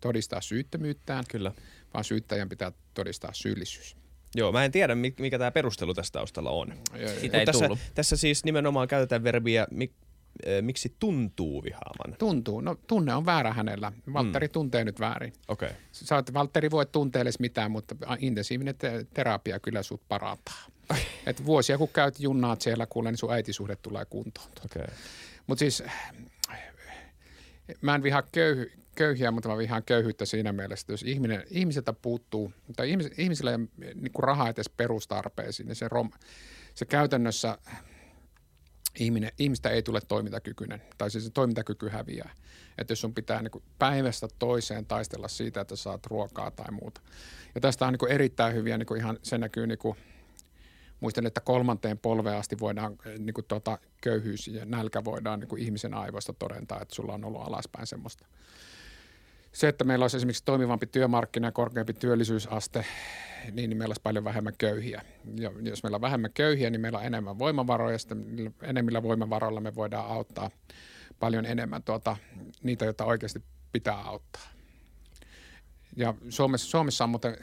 [0.00, 1.52] todistaa syyttömyyttään, Kyllä.
[1.94, 3.96] vaan syyttäjän pitää todistaa syyllisyys.
[4.34, 6.72] Joo, mä en tiedä, mikä tämä perustelu tästä taustalla on.
[7.20, 7.78] Sitä ei tässä, tullut.
[7.94, 9.92] tässä siis nimenomaan käytetään verbiä, mik,
[10.46, 12.16] äh, miksi tuntuu vihaavan.
[12.18, 12.60] Tuntuu.
[12.60, 13.92] No tunne on väärä hänellä.
[14.12, 14.52] Valtteri mm.
[14.52, 15.32] tuntee nyt väärin.
[15.48, 15.68] Okei.
[15.68, 15.80] Okay.
[15.92, 20.66] Sä oot, Valtteri voi tuntea edes mitään, mutta intensiivinen te- terapia kyllä sut parantaa.
[21.26, 24.48] Et vuosia kun käyt junnaat siellä, kuule, niin sun äitisuhde tulee kuntoon.
[24.64, 24.86] Okay.
[25.50, 25.82] Mutta siis
[27.80, 31.92] mä en vihaa köyhy, köyhiä, mutta mä vihaan köyhyyttä siinä mielessä, että jos ihminen, ihmiseltä
[31.92, 36.10] puuttuu, tai ihmis, ihmisillä ei ole niin rahaa edes perustarpeisiin, niin se, rom,
[36.74, 37.58] se käytännössä
[38.98, 42.30] ihminen, ihmistä ei tule toimintakykyinen, tai siis se toimintakyky häviää.
[42.78, 47.00] Että jos sun pitää niin päivästä toiseen taistella siitä, että saat ruokaa tai muuta.
[47.54, 49.78] Ja tästä on niin erittäin hyviä, niin ihan se näkyy niin
[51.00, 55.62] muistan, että kolmanteen polveen asti voidaan, niin kuin tuota, köyhyys ja nälkä voidaan niin kuin
[55.62, 58.26] ihmisen aivoista todentaa, että sulla on ollut alaspäin semmoista.
[59.52, 62.84] Se, että meillä olisi esimerkiksi toimivampi työmarkkina ja korkeampi työllisyysaste,
[63.52, 65.02] niin, meillä olisi paljon vähemmän köyhiä.
[65.36, 67.98] Ja jos meillä on vähemmän köyhiä, niin meillä on enemmän voimavaroja,
[68.44, 70.50] ja enemmillä voimavaroilla me voidaan auttaa
[71.20, 72.16] paljon enemmän tuota,
[72.62, 73.42] niitä, joita oikeasti
[73.72, 74.48] pitää auttaa.
[75.96, 77.36] Ja Suomessa, Suomessa on muuten,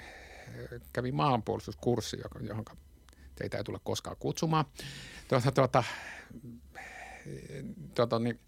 [0.93, 2.65] kävi maanpuolustuskurssi, johon
[3.38, 4.65] teitä ei tule koskaan kutsumaan.
[5.27, 5.83] Tuota, tuota,
[7.95, 8.39] tuota, niin,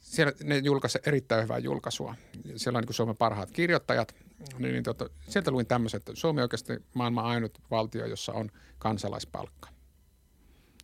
[0.00, 2.14] siellä ne julkaisi erittäin hyvää julkaisua.
[2.56, 4.14] Siellä on niin Suomen parhaat kirjoittajat.
[4.58, 8.50] Niin, niin, tuota, sieltä luin tämmöisen, että Suomi on oikeasti maailman ainut valtio, jossa on
[8.78, 9.68] kansalaispalkka.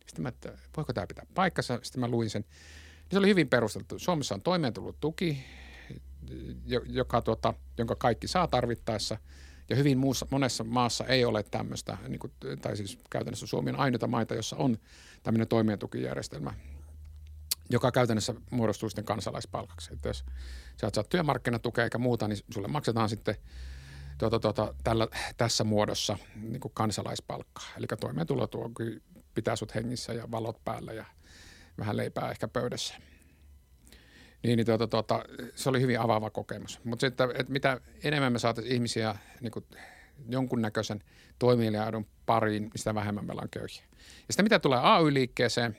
[0.06, 1.78] Sitten mä, että voiko tämä pitää paikkansa?
[1.82, 2.42] Sitten mä luin sen.
[2.42, 3.98] Niin se oli hyvin perusteltu.
[3.98, 5.44] Suomessa on toimeentulotuki,
[6.86, 9.18] joka, tuota, jonka kaikki saa tarvittaessa.
[9.70, 13.76] Ja hyvin muussa, monessa maassa ei ole tämmöistä, niin kuin, tai siis käytännössä Suomi on
[13.76, 14.78] ainoita maita, jossa on
[15.22, 16.54] tämmöinen toimeentukijärjestelmä,
[17.70, 19.92] joka käytännössä muodostuu sitten kansalaispalkaksi.
[19.92, 20.24] Että jos
[20.80, 23.36] sä saat työmarkkinatukea eikä muuta, niin sulle maksetaan sitten
[24.18, 27.68] tuota, tuota, tällä, tässä muodossa niin kuin kansalaispalkkaa.
[27.76, 28.70] Eli toimeentulotuo
[29.34, 31.04] pitää sut hengissä ja valot päällä ja
[31.78, 32.94] vähän leipää ehkä pöydässä.
[34.42, 35.24] Niin, niin tuota, tuota,
[35.54, 36.80] se oli hyvin avaava kokemus.
[36.84, 39.64] Mutta sitten, että mitä enemmän me saataisiin ihmisiä niin kuin
[40.28, 41.02] jonkunnäköisen
[41.38, 43.82] toimielijaidun pariin, sitä vähemmän meillä on köyhiä.
[43.98, 45.76] Ja sitten mitä tulee AY-liikkeeseen,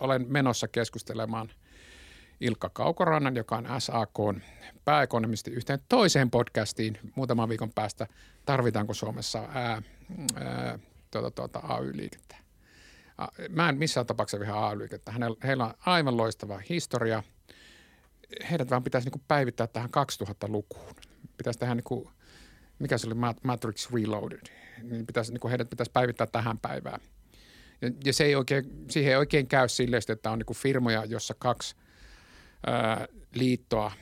[0.00, 1.50] olen menossa keskustelemaan
[2.40, 4.18] Ilkka Kaukorannan, joka on SAK
[4.84, 8.06] pääekonomisti yhteen toiseen podcastiin muutaman viikon päästä.
[8.46, 9.82] Tarvitaanko Suomessa ää,
[10.34, 10.78] ää,
[11.10, 12.36] tuota, tuota, AY-liikettä?
[13.48, 15.12] Mä en missään tapauksessa vihaa AY-liikettä.
[15.44, 17.22] Heillä on aivan loistava historia.
[18.50, 20.94] Heidät vaan pitäisi niin päivittää tähän 2000-lukuun.
[21.36, 22.08] Pitäisi tehdä niin kuin,
[22.78, 24.46] mikä se oli, Matrix Reloaded.
[24.82, 27.00] Niin pitäisi, niin kuin heidät pitäisi päivittää tähän päivään.
[27.82, 31.34] Ja, ja se ei oikein, siihen ei oikein käy silleen, että on niin firmoja, jossa
[31.38, 31.76] kaksi
[32.66, 33.92] ää, liittoa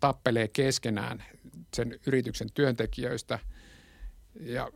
[0.00, 1.24] tappelee keskenään
[1.76, 3.38] sen yrityksen työntekijöistä
[4.40, 4.70] ja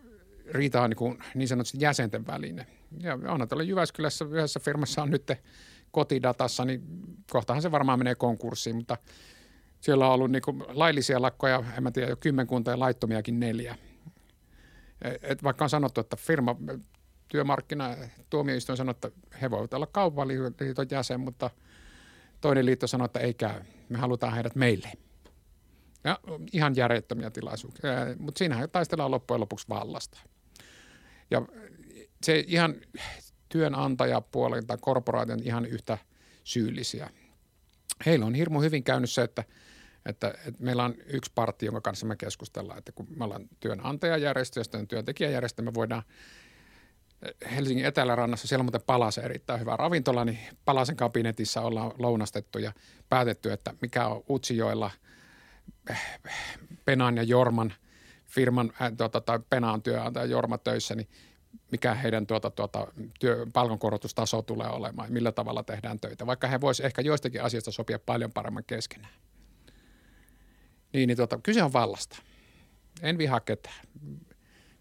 [0.51, 2.67] riita on niin, kuin niin sanotusti jäsenten väline.
[3.01, 5.33] Ja onhan tuolla Jyväskylässä yhdessä firmassa on nyt
[5.93, 6.83] kotidatassa, niin
[7.31, 8.97] kohtahan se varmaan menee konkurssiin, mutta
[9.81, 13.79] siellä on ollut niin kuin laillisia lakkoja, en mä tiedä, jo kymmenkunta ja laittomiakin neljä.
[15.23, 16.57] Et vaikka on sanottu, että firma,
[17.29, 17.97] työmarkkina,
[18.31, 19.11] tuomioistuin sanoo, että
[19.43, 21.51] he voivat olla kaupalliliiton jäsen, mutta
[22.41, 23.61] toinen liitto sanoo, että ei käy.
[23.89, 24.93] Me halutaan heidät meille.
[26.05, 26.19] Ja
[26.53, 30.21] ihan järjettömiä tilaisuuksia, mutta siinähän taistellaan loppujen lopuksi vallasta.
[31.31, 31.43] Ja
[32.23, 32.75] se ihan
[33.53, 35.99] työnantajapuolen tai korporaation ihan yhtä
[36.45, 37.11] syyllisiä.
[38.07, 39.45] Heillä on hirmu hyvin käynyt se, että,
[40.07, 44.61] että, että meillä on yksi partti, jonka kanssa me keskustellaan, että kun me ollaan työnantajajärjestö
[44.61, 46.03] ja sitten työntekijäjärjestö, me voidaan
[47.55, 52.73] Helsingin etelärannassa, siellä on muuten Palasen erittäin hyvä ravintola, niin Palasen kabinetissa ollaan lounastettu ja
[53.09, 54.91] päätetty, että mikä on Utsijoella
[56.85, 57.73] Penan ja Jorman
[58.33, 61.09] firman, äh, tuota, tai Penaan työnantaja Jorma töissä, niin
[61.73, 62.87] mikä heidän tuota, tuota,
[63.21, 67.71] työ, palkankorotustaso tulee olemaan ja millä tavalla tehdään töitä, vaikka he voisivat ehkä joistakin asioista
[67.71, 69.15] sopia paljon paremmin keskenään.
[70.93, 72.23] Niin, niin tuota, kyse on vallasta.
[73.03, 73.87] En vihaa ketään.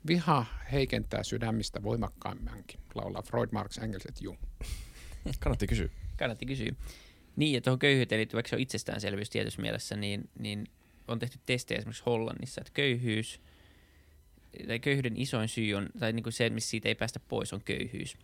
[0.07, 4.39] Viha heikentää sydämistä voimakkaammankin, laulaa Freud, Marx, Engels ja Jung.
[5.39, 5.89] Kannatti kysyä.
[6.17, 6.71] Kannatti kysyä.
[7.35, 10.67] Niin, ja tuohon köyhyyteen liittyväksi se on itsestäänselvyys tietyssä mielessä, niin, niin
[11.07, 13.39] on tehty testejä esimerkiksi Hollannissa, että köyhyys–
[14.67, 17.61] tai köyhyyden isoin syy on, tai niin kuin se, missä siitä ei päästä pois, on
[17.63, 18.17] köyhyys.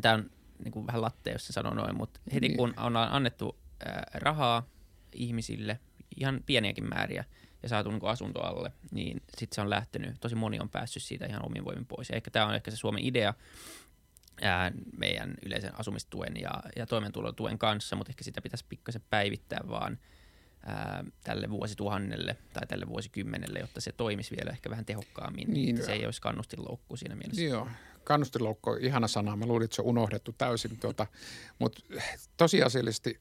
[0.00, 0.30] Tämä on
[0.64, 2.56] niin kuin vähän lattea, jos se sanoo noin, mutta heti niin.
[2.56, 3.56] kun on annettu
[3.86, 4.66] ää, rahaa
[5.12, 5.80] ihmisille,
[6.16, 7.24] ihan pieniäkin määriä,
[7.62, 11.26] ja saatu niin asunto alle, niin sitten se on lähtenyt, tosi moni on päässyt siitä
[11.26, 12.08] ihan omin voimin pois.
[12.08, 13.34] Ja ehkä tämä on ehkä se Suomen idea
[14.42, 19.98] ää, meidän yleisen asumistuen ja, ja toimeentulotuen kanssa, mutta ehkä sitä pitäisi pikkasen päivittää vaan–
[20.66, 25.54] ää, tälle vuosituhannelle tai tälle vuosikymmenelle, jotta se toimisi vielä ehkä vähän tehokkaammin.
[25.54, 27.42] Niin, se ei olisi kannustinloukku siinä mielessä.
[27.42, 27.68] Joo,
[28.04, 29.36] kannustinloukku on ihana sana.
[29.36, 30.78] Mä luulin, että se on unohdettu täysin.
[30.78, 31.06] Tuota,
[31.58, 31.82] mutta
[32.36, 33.20] tosiasiallisesti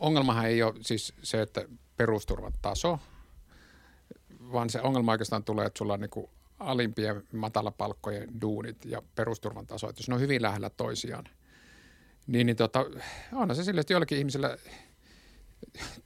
[0.00, 1.64] ongelmahan ei ole siis se, että
[1.96, 2.98] perusturvan taso,
[4.52, 9.88] vaan se ongelma oikeastaan tulee, että sulla on niin alimpien matalapalkkojen duunit ja perusturvan taso.
[9.88, 11.24] Että jos ne on hyvin lähellä toisiaan,
[12.26, 12.86] niin, niin tota,
[13.32, 14.58] onhan se sille, että joillekin ihmisille–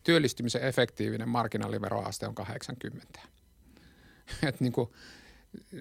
[0.05, 3.21] työllistymisen efektiivinen marginaaliveroaste on 80.
[4.43, 4.91] Et niin kuin,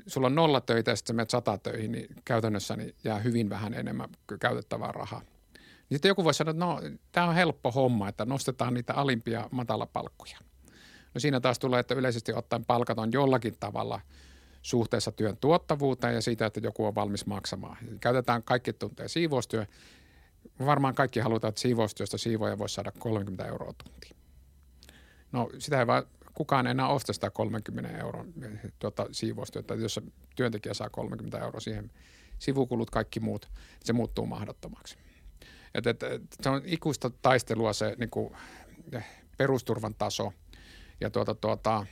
[0.08, 3.74] sulla on nolla töitä ja sitten menet sata töihin, niin käytännössä niin jää hyvin vähän
[3.74, 4.10] enemmän
[4.40, 5.22] käytettävää rahaa.
[5.90, 9.50] Niin sitten joku voi sanoa, että no tämä on helppo homma, että nostetaan niitä alimpia
[9.52, 10.38] matalapalkkoja.
[11.14, 14.02] No siinä taas tulee, että yleisesti ottaen palkat on jollakin tavalla
[14.62, 17.78] suhteessa työn tuottavuuteen ja siitä, että joku on valmis maksamaan.
[18.00, 19.66] Käytetään kaikki tuntee siivoustyö
[20.66, 24.10] varmaan kaikki halutaan, että siivoustyöstä siivoja voisi saada 30 euroa tunti.
[25.32, 28.34] No sitä ei vaan kukaan enää osta sitä 30 euron
[28.80, 29.74] tuota, siivoustyötä.
[29.74, 30.00] Jos
[30.36, 31.92] työntekijä saa 30 euroa siihen,
[32.40, 33.50] sivukulut, kaikki muut,
[33.84, 34.98] se muuttuu mahdottomaksi.
[35.74, 38.36] Et, et, et, se on ikuista taistelua se niin kuin,
[39.38, 40.34] perusturvan taso
[41.02, 41.86] ja tuota, tuota,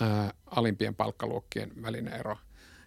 [0.00, 2.36] ää, alimpien palkkaluokkien välinen ero.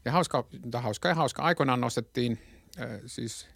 [0.06, 1.44] Ja hauska, hauska ja hauska.
[1.44, 2.40] Aikoinaan nostettiin
[2.78, 3.48] ää, siis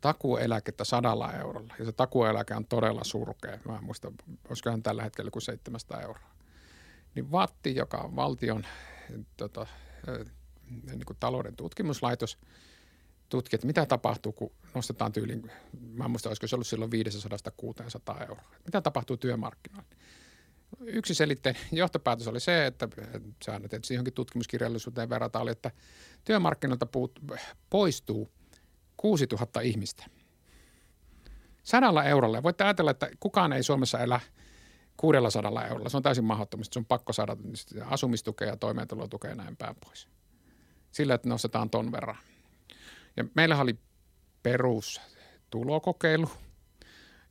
[0.00, 1.74] takueläkettä sadalla eurolla.
[1.78, 3.58] Ja se takueläke on todella surkea.
[3.64, 4.12] Mä muista,
[4.48, 6.30] olisikohan tällä hetkellä kuin 700 euroa.
[7.14, 8.66] Niin Vatti, joka on valtion
[9.36, 9.66] tota,
[10.90, 12.38] niin kuin talouden tutkimuslaitos,
[13.28, 15.50] tutkia, että mitä tapahtuu, kun nostetaan tyyliin,
[15.92, 16.90] mä en muista, olisiko se ollut silloin
[18.12, 18.44] 500-600 euroa.
[18.64, 19.88] Mitä tapahtuu työmarkkinoilla?
[20.80, 22.88] Yksi selitteen johtopäätös oli se, että
[23.44, 25.70] säännöt, että johonkin tutkimuskirjallisuuteen verrataan, oli, että
[26.24, 27.20] työmarkkinoilta puut,
[27.70, 28.30] poistuu
[28.96, 30.06] 6000 ihmistä.
[31.62, 32.42] Sadalla eurolla.
[32.42, 34.20] Voitte ajatella, että kukaan ei Suomessa elä
[34.96, 35.88] 600 eurolla.
[35.88, 36.74] Se on täysin mahdottomasti.
[36.74, 37.36] Se on pakko saada
[37.84, 40.08] asumistukea ja toimeentulotukea ja näin päin pois.
[40.90, 42.16] Sillä, että nostetaan ton verran.
[43.16, 43.78] Ja meillä oli
[44.42, 46.30] perustulokokeilu,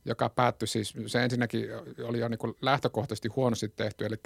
[0.04, 1.68] joka päättyi siis, se ensinnäkin
[2.04, 4.16] oli jo niin kuin lähtökohtaisesti huonosti tehty, eli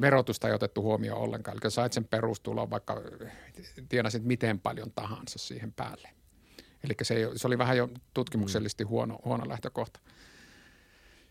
[0.00, 1.58] verotusta ei otettu huomioon ollenkaan.
[1.62, 3.02] Eli sait sen perustulon, vaikka
[3.88, 6.08] tienasit miten paljon tahansa siihen päälle.
[6.84, 10.00] Eli se, ei, se oli vähän jo tutkimuksellisesti huono, huono lähtökohta.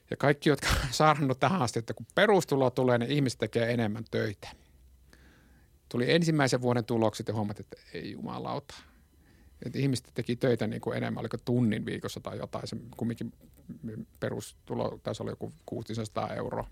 [0.09, 4.03] Ja kaikki, jotka on saarannut tähän asti, että kun perustulo tulee, niin ihmiset tekee enemmän
[4.11, 4.47] töitä.
[5.89, 8.75] Tuli ensimmäisen vuoden tulokset ja huomattiin, että ei jumalauta–
[9.65, 12.67] että ihmiset teki töitä niin kuin enemmän, oliko tunnin viikossa tai jotain.
[12.67, 13.33] Se kumminkin
[14.19, 16.67] perustulo taisi olla joku 600 euroa.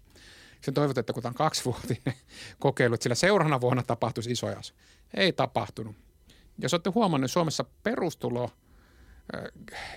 [0.62, 2.14] Sen toivot, että kun tämä on kaksivuotinen
[2.60, 4.84] kokeilu, että sillä seuraavana vuonna tapahtuisi isoja asioita.
[5.14, 5.96] Ei tapahtunut.
[6.58, 8.52] Jos olette huomannut, Suomessa perustulo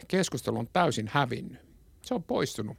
[0.09, 1.61] keskustelu on täysin hävinnyt.
[2.03, 2.77] Se on poistunut,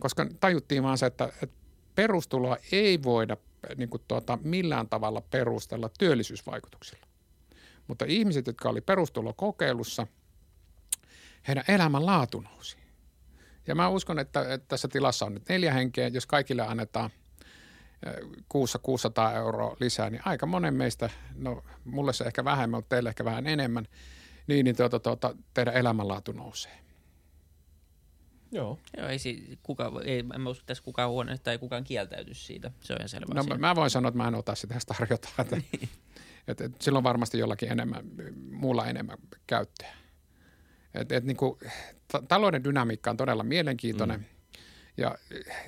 [0.00, 1.56] koska tajuttiin vaan se, että, että
[1.94, 3.36] perustuloa ei voida
[3.76, 7.06] niin kuin tuota, millään tavalla perustella työllisyysvaikutuksilla.
[7.86, 10.06] Mutta ihmiset, jotka oli perustulokokeilussa,
[11.48, 12.76] heidän elämän laatu nousi.
[13.66, 16.08] Ja mä uskon, että, että tässä tilassa on nyt neljä henkeä.
[16.08, 17.10] Jos kaikille annetaan
[18.48, 23.08] kuussa 600 euroa lisää, niin aika monen meistä, no mulle se ehkä vähemmän, mutta teille
[23.08, 23.88] ehkä vähän enemmän,
[24.46, 26.78] niin, niin tuota, tuota, teidän elämänlaatu nousee.
[28.52, 28.78] Joo.
[28.96, 32.44] Joo, ei, si- kuka, ei, en mä usko, että tässä kukaan huone tai kukaan kieltäytyisi
[32.44, 32.70] siitä.
[32.80, 33.58] Se on ihan selvä No asia.
[33.58, 35.28] mä voin sanoa, että mä en ota sitä tarjota.
[35.38, 35.56] Että
[36.48, 38.04] Et, et silloin varmasti jollakin enemmän,
[38.50, 39.88] muulla enemmän käyttöä.
[40.94, 41.58] Et, et niin kuin,
[42.08, 44.20] t- talouden dynamiikka on todella mielenkiintoinen.
[44.20, 44.26] Mm.
[44.96, 45.18] Ja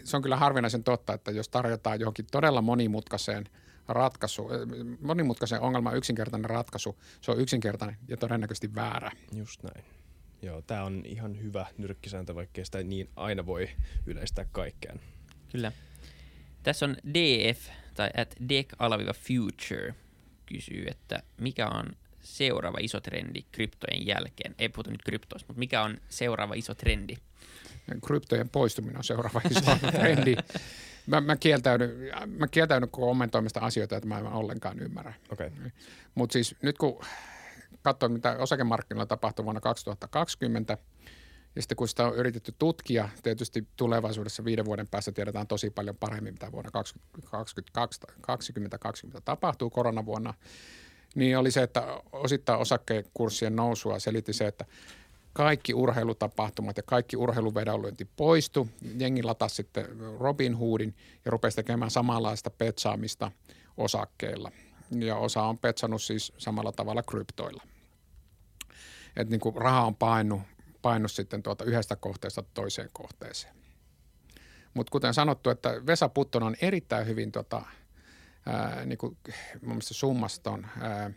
[0.05, 3.45] se on kyllä harvinaisen totta, että jos tarjotaan johonkin todella monimutkaiseen
[3.89, 4.49] ratkaisu,
[5.01, 9.11] monimutkaisen ongelman yksinkertainen ratkaisu, se on yksinkertainen ja todennäköisesti väärä.
[9.32, 9.84] Just näin.
[10.43, 13.68] Joo, tämä on ihan hyvä nyrkkisääntö, vaikka sitä niin aina voi
[14.07, 15.01] yleistää kaikkeen.
[15.53, 15.72] Kyllä.
[16.62, 19.95] Tässä on DF tai at dec-future
[20.47, 21.87] kysyy, että mikä on
[22.27, 24.55] seuraava iso trendi kryptojen jälkeen?
[24.59, 27.16] Ei puhuta nyt kryptoista, mutta mikä on seuraava iso trendi?
[28.07, 30.37] Kryptojen poistuminen on seuraava iso trendi.
[31.07, 31.91] Mä, mä, kieltäydyn,
[32.27, 35.14] mä kieltäydyn kommentoimista asioita, että mä en ollenkaan ymmärrä.
[35.31, 35.51] Okay.
[36.14, 37.05] Mutta siis nyt kun
[37.83, 40.79] katsoo, mitä osakemarkkinoilla tapahtui vuonna 2020,
[41.57, 45.97] ja sitten kun sitä on yritetty tutkia, tietysti tulevaisuudessa viiden vuoden päästä tiedetään tosi paljon
[45.97, 48.79] paremmin, mitä vuonna 2020
[49.24, 50.35] tapahtuu koronavuonna,
[51.17, 54.64] niin oli se, että osittain osakkeekurssien nousua selitti se, että
[55.33, 58.69] kaikki urheilutapahtumat ja kaikki urheiluvedonlyönti poistu.
[58.99, 59.87] Jengi latasi sitten
[60.19, 60.95] Robin Hoodin
[61.25, 63.31] ja rupesi tekemään samanlaista petsaamista
[63.77, 64.53] osakkeilla.
[64.91, 67.62] Ja osa on petsannut siis samalla tavalla kryptoilla.
[69.17, 70.41] Että niin raha on painut
[70.87, 73.55] painu sitten tuota yhdestä kohteesta toiseen kohteeseen.
[74.75, 77.62] Mutta kuten sanottu, että Vesa Putton on erittäin hyvin tota,
[78.47, 79.16] ää, niin kuin,
[79.62, 81.11] mun summaston ää,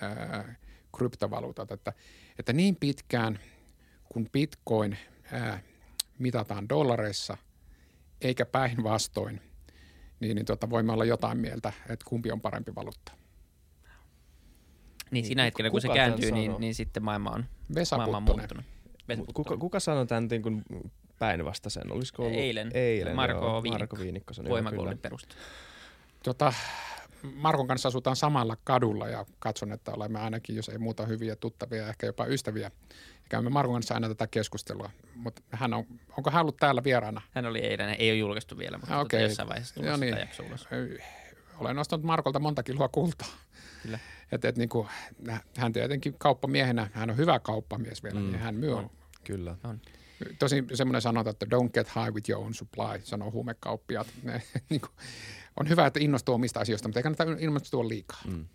[0.00, 0.54] ää,
[0.96, 1.92] kryptovaluutat, että,
[2.38, 3.38] että niin pitkään
[4.12, 4.98] kun bitcoin
[5.32, 5.62] ää,
[6.18, 7.36] mitataan dollareissa
[8.20, 9.40] eikä päinvastoin,
[10.20, 13.12] niin, niin tota, voimme olla jotain mieltä, että kumpi on parempi valuutta.
[15.10, 17.44] Niin siinä hetkellä, kun se kääntyy, niin, niin sitten maailma on,
[17.74, 18.64] Vesa maailma on muuttunut.
[19.34, 20.64] Kuka, kuka sanoi tämän niin kuin
[21.18, 21.92] päinvastaisen?
[21.92, 22.38] Olisiko ollut?
[22.38, 22.70] Eilen.
[22.74, 23.78] Eilen Marko joo, Viinikko.
[23.78, 25.34] Marko Viinikko Voimakoulun perusta.
[26.22, 26.52] Tota,
[27.34, 31.88] Markon kanssa asutaan samalla kadulla ja katson, että olemme ainakin, jos ei muuta hyviä tuttavia,
[31.88, 32.64] ehkä jopa ystäviä.
[32.64, 32.70] Ja
[33.28, 34.90] käymme Markon kanssa aina tätä keskustelua.
[35.14, 35.84] Mutta hän on,
[36.16, 37.20] onko hän ollut täällä vieraana?
[37.30, 39.20] Hän oli eilen, ei ole julkaistu vielä, mutta okay.
[39.20, 40.16] Tuota jossain vaiheessa tulee niin.
[40.16, 40.68] jakso ulos.
[41.58, 43.28] Olen nostanut Markolta monta kiloa kultaa.
[43.82, 43.98] Kyllä.
[44.32, 44.88] Et, et, niin kuin,
[45.56, 48.26] hän tietenkin kauppamiehenä, hän on hyvä kauppamies vielä, mm.
[48.26, 48.90] niin hän myy on
[49.24, 49.56] Kyllä.
[49.64, 49.80] On.
[50.38, 54.06] Tosi semmoinen sanota, että don't get high with your own supply, sanoo huumekauppiat.
[54.22, 54.90] Ne, niin kuin,
[55.60, 58.20] on hyvä, että innostuu omista asioista, mutta ei kannata innostua liikaa.
[58.26, 58.46] Mm.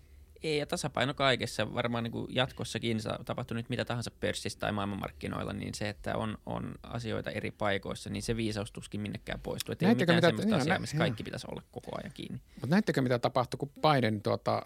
[0.43, 1.73] Ei, ja tasapaino kaikessa.
[1.73, 6.37] Varmaan niin kuin jatkossakin tapahtuu nyt mitä tahansa pörssissä tai maailmanmarkkinoilla, niin se, että on,
[6.45, 9.73] on asioita eri paikoissa, niin se viisaustuskin minnekään poistuu.
[9.73, 12.41] Että ei mitään mitä, sellaista niin, asiaa, missä kaikki pitäisi olla koko ajan kiinni.
[12.55, 14.61] Mutta näittekö, mitä tapahtui, kun Biden tuota,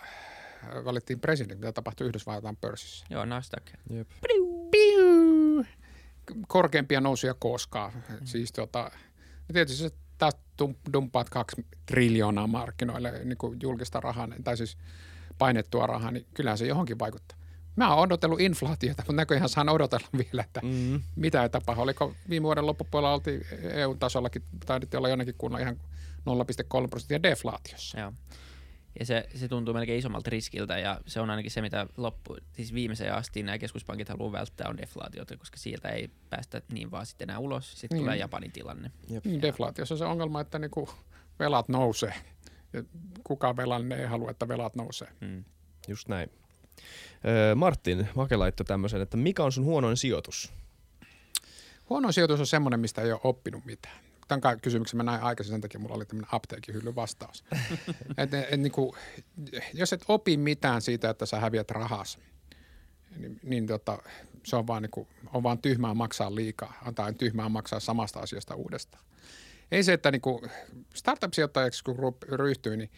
[0.86, 3.06] valittiin presidentti, mitä tapahtui Yhdysvaltain pörssissä?
[3.10, 3.64] Joo, Nasdaq.
[3.90, 4.08] Jep.
[4.28, 5.66] Piu, piu
[6.48, 7.92] korkeimpia nousuja koskaan.
[7.94, 8.18] Mm.
[8.24, 8.92] Siis tota,
[9.54, 9.96] tietysti se
[10.68, 14.78] taas dumpaat kaksi triljoonaa markkinoille niin kuin julkista rahaa, tai siis
[15.38, 17.38] painettua rahaa, niin kyllähän se johonkin vaikuttaa.
[17.76, 21.02] Mä oon odotellut inflaatiota, mutta näköjään saan odotella vielä, että mm.
[21.16, 21.82] mitä ei tapahdu.
[21.82, 28.00] Oliko viime vuoden loppupuolella oltiin EU-tasollakin, taidettiin olla jonnekin kunnan ihan 0,3 prosenttia deflaatiossa.
[28.00, 28.14] Joo.
[29.00, 32.74] Ja se, se tuntuu melkein isommalta riskiltä ja se on ainakin se, mitä loppu, siis
[32.74, 37.30] viimeiseen asti nämä keskuspankit haluaa välttää on deflaatiota, koska sieltä ei päästä niin vaan sitten
[37.30, 37.72] enää ulos.
[37.72, 38.04] Sitten niin.
[38.04, 38.92] tulee Japanin tilanne.
[39.10, 39.26] Jep.
[39.26, 40.90] Niin, deflaatiossa on se ongelma, että niinku
[41.40, 42.14] velat nousee.
[42.74, 42.84] Ja
[43.24, 45.08] kukaan velallinen ei halua, että velat nousee.
[45.26, 45.44] Hmm.
[45.88, 46.30] Just näin.
[47.26, 50.54] Öö, Martin Make laittoi tämmöisen, että mikä on sun huonoin sijoitus?
[51.90, 55.62] Huonoin sijoitus on semmoinen, mistä ei ole oppinut mitään tämän kysymyksen mä näin aikaisin, sen
[55.62, 57.44] takia mulla oli tämmöinen apteekihylly vastaus.
[58.18, 58.92] et, et, niin kuin,
[59.74, 62.20] jos et opi mitään siitä, että sä häviät rahas,
[63.18, 63.98] niin, niin tota,
[64.44, 68.56] se on vaan, niin kuin, on vaan tyhmää maksaa liikaa, antaa tyhmää maksaa samasta asiasta
[68.56, 69.04] uudestaan.
[69.72, 70.52] Ei se, että niin kuin
[70.94, 71.98] startup-sijoittajaksi kun
[72.32, 72.90] ryhtyy, niin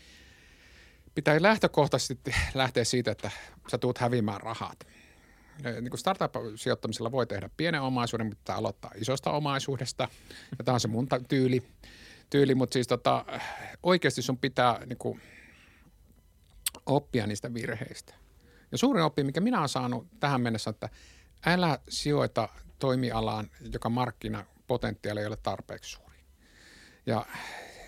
[1.16, 3.32] pitää lähtökohtaisesti lähteä siitä, että
[3.72, 4.88] sä tuut häviämään rahat–
[5.64, 10.08] niin kuin startup-sijoittamisella voi tehdä pienen omaisuuden, mutta pitää aloittaa isosta omaisuudesta.
[10.58, 11.64] Ja tämä on se mun tyyli,
[12.30, 13.26] tyyli mutta siis tota,
[13.84, 15.22] oikeasti sun pitää niin kuin,
[16.86, 18.14] oppia niistä virheistä.
[18.72, 20.90] Ja suurin oppi, mikä minä olen saanut tähän mennessä, että
[21.46, 22.50] älä sijoita
[22.80, 26.18] toimialaan, joka markkinapotentiaali ei ole tarpeeksi suuri.
[27.06, 27.26] Ja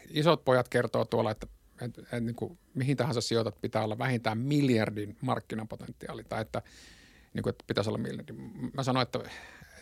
[0.09, 1.47] isot pojat kertoo tuolla, että,
[1.81, 6.61] että, että niin kuin, mihin tahansa sijoitat pitää olla vähintään miljardin markkinapotentiaali tai että–
[7.35, 8.33] niin kuin, että pitäisi olla miljardi.
[8.73, 9.19] Mä sanoin, että,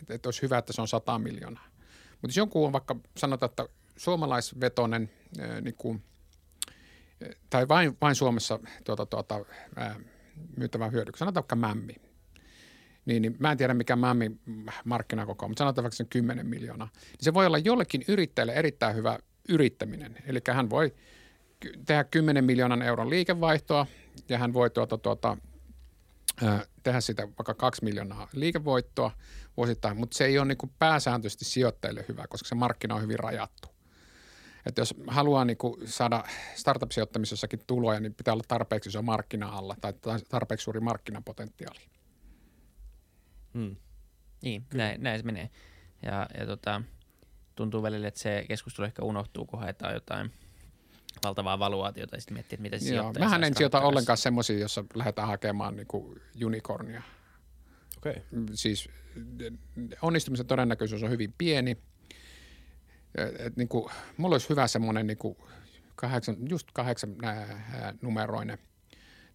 [0.00, 1.66] että, että olisi hyvä, että se on 100 miljoonaa.
[2.10, 5.10] Mutta jos jonkun on vaikka sanotaan, että suomalaisvetonen
[5.60, 6.02] niin kuin,
[7.50, 9.44] tai vain, vain Suomessa tuota, tuota,
[9.76, 10.00] ää,
[10.56, 11.94] myytävän hyödyksi, sanotaan vaikka mämmi,
[13.06, 14.36] niin, niin mä en tiedä mikä mämmi
[14.84, 18.96] markkinakoko on, mutta sanotaan vaikka sen 10 miljoonaa, niin se voi olla jollekin yrittäjälle erittäin
[18.96, 20.18] hyvä yrittäminen.
[20.26, 20.94] Eli hän voi
[21.86, 23.86] tehdä 10 miljoonan euron liikevaihtoa
[24.28, 25.36] ja hän voi tuota, tuota,
[26.84, 29.10] tehdä sitä vaikka kaksi miljoonaa liikevoittoa
[29.56, 33.18] vuosittain, mutta se ei ole niin kuin pääsääntöisesti sijoittajille hyvä, koska se markkina on hyvin
[33.18, 33.68] rajattu.
[34.66, 36.24] Että jos haluaa niin kuin saada
[36.54, 39.92] startup-sijoittamisessakin tuloja, niin pitää olla tarpeeksi iso markkina alla tai
[40.28, 41.80] tarpeeksi suuri markkinapotentiaali.
[43.54, 43.76] Hmm.
[44.42, 45.50] Niin, näin, näin se menee.
[46.02, 46.82] Ja, ja tota,
[47.54, 50.32] tuntuu välillä, että se keskustelu ehkä unohtuu, kun haetaan jotain–
[51.24, 54.84] valtavaa valuaatiota ja sitten miettii, että miten se Joo, Mähän en sijoita ollenkaan semmoisia, jossa
[54.94, 57.02] lähdetään hakemaan niin kuin unicornia.
[57.96, 58.14] Okay.
[58.54, 58.88] Siis
[60.02, 61.76] onnistumisen todennäköisyys on hyvin pieni.
[63.38, 65.36] Et, niin kuin, mulla olisi hyvä semmoinen niin kuin
[65.96, 68.58] kahdeksan, just kahdeksan nää, numeroinen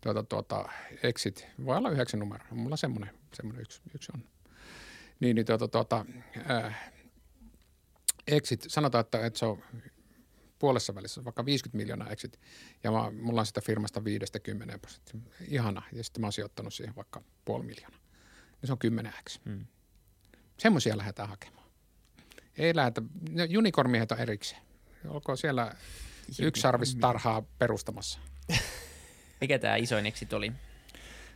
[0.01, 0.69] tuota, tuota,
[1.03, 1.47] exit.
[1.65, 2.45] Voi olla yhdeksän numero.
[2.51, 4.23] Mulla semmoinen, semmoinen yksi, yksi on.
[5.19, 6.05] Niin, niin tuota, tuota,
[6.51, 6.91] äh,
[8.27, 9.63] exit, sanotaan, että, että se on
[10.59, 12.39] puolessa välissä, vaikka 50 miljoonaa exit,
[12.83, 15.21] ja mä, mulla on sitä firmasta 50 prosenttia.
[15.47, 15.81] Ihana.
[15.93, 17.99] Ja sitten mä oon sijoittanut siihen vaikka puoli miljoonaa.
[18.61, 19.39] Ja se on 10x.
[19.45, 19.65] Hmm.
[20.57, 21.69] Semmoisia lähdetään hakemaan.
[22.57, 23.01] Ei lähdetä,
[23.57, 24.61] unicorn-miehet on erikseen.
[25.07, 25.75] Olkoon siellä
[26.41, 28.19] yksi tarhaa perustamassa.
[29.41, 30.51] Mikä tämä isoin exit oli?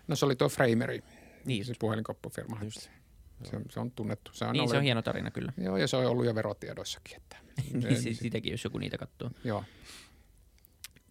[0.08, 1.00] No se oli tuo Framery,
[1.46, 2.60] niin se puhelinkoppufirma.
[3.44, 4.32] Se, se, on tunnettu.
[4.34, 5.54] Se on niin, ollut, se on hieno tarina kyllä.
[5.58, 7.18] Joo, ja se on ollut jo verotiedoissakin.
[7.18, 7.38] Että
[7.74, 9.32] niin siis sitäkin, jos joku niitä katsoo.
[9.44, 9.64] Joo.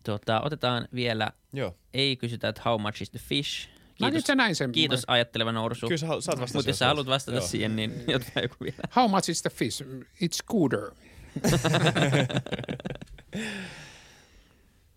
[0.05, 1.77] Tota, otetaan vielä, Joo.
[1.95, 3.69] ei kysytä, että how much is the fish.
[3.95, 4.73] Kiitos, Mä näin sen.
[4.73, 5.87] kiitos ajatteleva Norsu.
[5.87, 6.59] Kyllä sä saat vastata.
[6.59, 7.47] Mutta jos sä haluat vastata Joo.
[7.47, 8.77] siihen, niin jotain joku vielä.
[8.97, 9.83] How much is the fish?
[10.25, 10.91] It's scooter.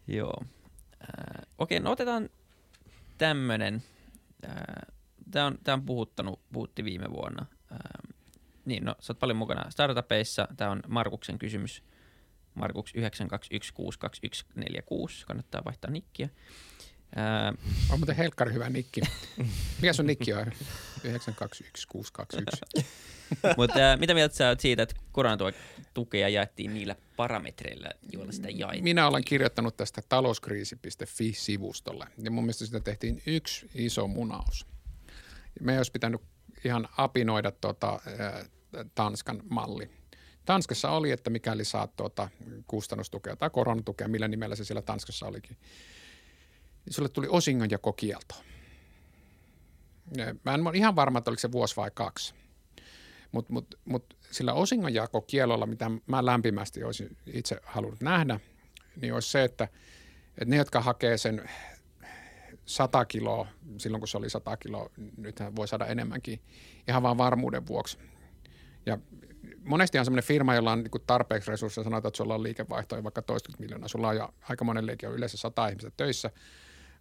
[0.08, 0.44] Joo.
[1.02, 2.30] Äh, okei, no otetaan
[3.18, 3.84] tämmönen.
[4.46, 4.52] Äh,
[5.32, 7.46] Tämä on, tää on puhuttanut, puhutti viime vuonna.
[7.72, 7.78] Äh,
[8.66, 10.48] niin, no sä oot paljon mukana startupeissa.
[10.58, 11.84] Tämä on Markuksen kysymys.
[12.54, 13.00] Markuks 921622146.
[15.28, 16.30] Kannattaa vaihtaa nikkiä.
[17.16, 17.54] Ää...
[17.90, 19.02] On muuten helkkari hyvä nikki.
[19.82, 20.46] Mikä sun nikki on?
[21.04, 22.62] 921621.
[23.58, 28.84] Mutta mitä mieltä sä oot siitä, että koronatukea jaettiin niillä parametreilla, joilla sitä jaettiin?
[28.84, 32.08] Minä olen kirjoittanut tästä talouskriisi.fi-sivustolle.
[32.24, 34.68] Ja mun mielestä sitä tehtiin yksi iso munaus.
[35.62, 36.22] Me ei olisi pitänyt
[36.66, 38.00] ihan apinoida tuota,
[38.96, 39.90] Tanskan malli.
[40.46, 42.30] Tanskassa oli, että mikäli saat tuota
[42.68, 45.58] kustannustukea tai koronatukea, millä nimellä se siellä Tanskassa olikin,
[46.86, 48.36] niin sulle tuli osingonjakokielto.
[50.46, 52.34] Mä en ole ihan varma, että oliko se vuosi vai kaksi.
[53.32, 58.40] Mutta mut, mut sillä osingonjakokielolla, mitä mä lämpimästi olisin itse halunnut nähdä,
[59.02, 59.64] niin olisi se, että,
[60.30, 61.50] että ne, jotka hakee sen
[62.66, 63.48] 100 kiloa,
[63.78, 66.42] silloin kun se oli 100 kiloa, nythän voi saada enemmänkin,
[66.88, 67.98] ihan vaan varmuuden vuoksi.
[68.86, 68.98] Ja
[69.64, 73.22] monesti on sellainen firma, jolla on niin tarpeeksi resursseja, sanotaan, että sulla on liikevaihtoja vaikka
[73.22, 76.32] toistakymmentä miljoonaa, sulla on jo aika monen liike on yleensä sata ihmistä töissä,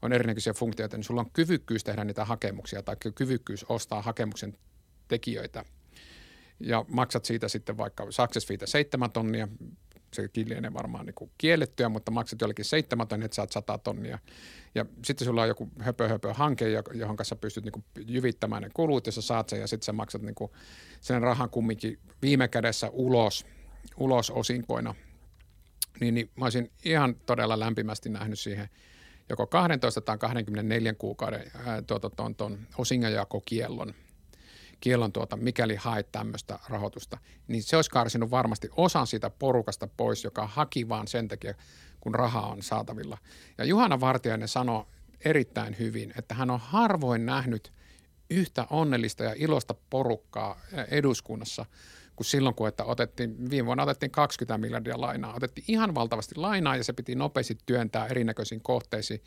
[0.03, 4.59] on erinäköisiä funktioita, niin sulla on kyvykkyys tehdä niitä hakemuksia tai kyvykkyys ostaa hakemuksen
[5.09, 5.65] tekijöitä.
[6.61, 9.49] Ja maksat siitä sitten vaikka success feetä seitsemän tonnia,
[10.15, 14.19] se lienee varmaan niin kiellettyä, mutta maksat jollekin seitsemän tonnia, että saat sata tonnia.
[14.75, 19.07] Ja sitten sulla on joku höpö, höpö hanke, johon kanssa pystyt niin jyvittämään ne kulut,
[19.07, 20.35] ja sä saat sen, ja sitten sä maksat niin
[21.01, 23.47] sen rahan kumminkin viime kädessä ulos,
[23.97, 24.95] ulos osinkoina.
[26.01, 28.69] Niin, niin mä olisin ihan todella lämpimästi nähnyt siihen
[29.29, 33.95] joko 12 tai 24 kuukauden ää, tuota, ton, ton osingajakokiellon–
[34.81, 37.18] kiellon tuota, mikäli haet tämmöistä rahoitusta,
[37.49, 41.55] niin se olisi karsinut varmasti osan siitä porukasta pois, joka haki vaan sen takia,
[42.01, 43.18] kun rahaa on saatavilla.
[43.59, 44.85] Ja Juhana Vartiainen sanoi
[45.25, 47.72] erittäin hyvin, että hän on harvoin nähnyt
[48.31, 50.61] yhtä onnellista ja iloista porukkaa
[50.91, 51.66] eduskunnassa
[52.16, 55.35] kuin silloin, kun että otettiin, viime vuonna otettiin 20 miljardia lainaa.
[55.35, 59.22] Otettiin ihan valtavasti lainaa ja se piti nopeasti työntää erinäköisiin kohteisiin.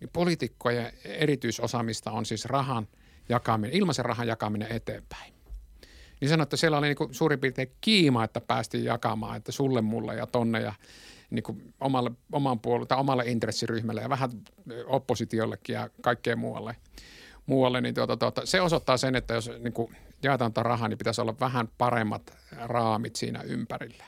[0.00, 2.88] Niin poliitikkojen erityisosaamista on siis rahan–
[3.28, 5.32] jakaminen, ilmaisen rahan jakaminen eteenpäin.
[6.20, 9.80] Niin sanoi, että siellä oli niin kuin suurin piirtein kiima, että päästiin jakamaan, että sulle,
[9.80, 10.72] mulle ja tonne ja
[11.30, 14.30] niin kuin omalle, oman puolelle, tai omalle intressiryhmälle ja vähän
[14.86, 16.76] oppositiollekin ja kaikkeen muualle.
[17.46, 20.98] muualle niin tuota, tuota, se osoittaa sen, että jos niin kuin jaetaan tätä rahaa, niin
[20.98, 24.04] pitäisi olla vähän paremmat raamit siinä ympärillä.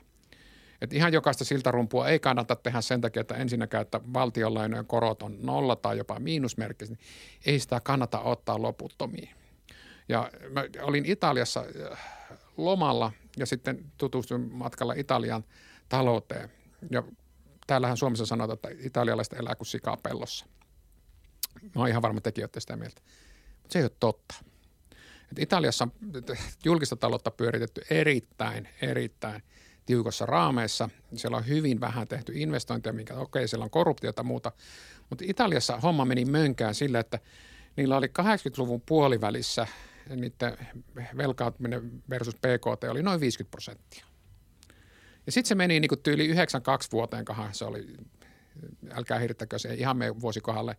[0.81, 5.39] Et ihan jokaista siltarumpua ei kannata tehdä sen takia, että ensinnäkään, että valtionlainojen korot on
[5.43, 7.07] nolla tai jopa miinusmerkkisiä, niin
[7.47, 9.31] ei sitä kannata ottaa loputtomiin.
[10.09, 11.99] Ja mä olin Italiassa äh,
[12.57, 15.45] lomalla ja sitten tutustuin matkalla Italian
[15.89, 16.51] talouteen.
[16.91, 17.03] Ja
[17.67, 20.47] täällähän Suomessa sanotaan, että italialaiset elää kuin sikaa pellossa.
[21.63, 23.01] Mä oon ihan varma tekin olette sitä mieltä.
[23.63, 24.35] Mutta se ei ole totta.
[25.31, 25.93] Et Italiassa on
[26.65, 29.43] julkista taloutta pyöritetty erittäin, erittäin–
[29.91, 30.89] tiukossa raameissa.
[31.15, 34.53] Siellä on hyvin vähän tehty investointeja, minkä okei, okay, siellä on korruptiota muuta.
[35.11, 37.19] Mutta Italiassa homma meni mönkään sillä, että
[37.77, 39.67] niillä oli 80-luvun puolivälissä
[40.09, 40.57] niiden
[41.17, 44.07] velkautuminen versus PKT oli noin 50 prosenttia.
[45.27, 47.87] Ja sitten se meni niin kuin tyyli 92 vuoteen, kohan se oli,
[48.91, 50.77] älkää hirttäkö se ihan mene vuosikohalle,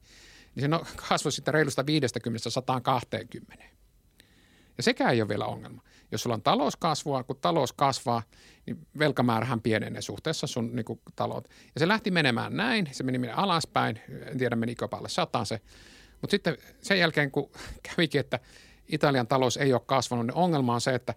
[0.56, 3.66] niin se no, kasvoi sitten reilusta 50 120.
[4.78, 5.84] Ja sekään ei ole vielä ongelma.
[6.12, 8.24] Jos sulla on talouskasvua, kun talous kasvaa,
[8.66, 11.48] niin velkamäärähän pienenee suhteessa sun niin kuin, talot.
[11.76, 15.62] Ja se lähti menemään näin, se meni minne alaspäin, en tiedä menikö päälle sataan se.
[16.22, 17.50] Mutta sitten sen jälkeen, kun
[17.90, 18.40] kävikin, että
[18.88, 21.14] Italian talous ei ole kasvanut, niin ongelma on se, että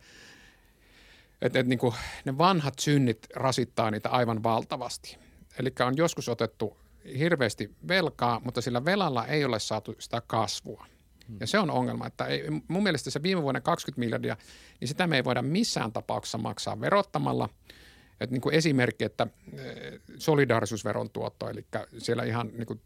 [1.42, 5.18] että, että niin kuin ne vanhat synnit rasittaa niitä aivan valtavasti.
[5.58, 6.76] Eli on joskus otettu
[7.18, 10.86] hirveästi velkaa, mutta sillä velalla ei ole saatu sitä kasvua.
[11.28, 11.36] Hmm.
[11.40, 14.36] Ja se on ongelma, että ei, mun mielestä se viime vuoden 20 miljardia,
[14.80, 17.48] niin sitä me ei voida missään tapauksessa maksaa verottamalla.
[18.20, 21.66] Et niin kuin esimerkki, että eh, solidaarisuusveron tuotto, eli
[21.98, 22.80] siellä ihan niin kuin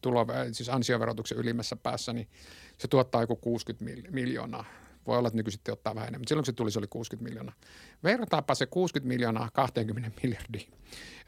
[0.00, 2.28] tulo, siis ansioverotuksen ylimmässä päässä, niin
[2.78, 4.64] se tuottaa joku 60 miljoonaa
[5.06, 7.28] voi olla, että nykyisin ottaa vähän enemmän, mutta silloin kun se tuli, se oli 60
[7.28, 7.54] miljoonaa.
[8.04, 10.68] Vertaapa se 60 miljoonaa 20 miljardia,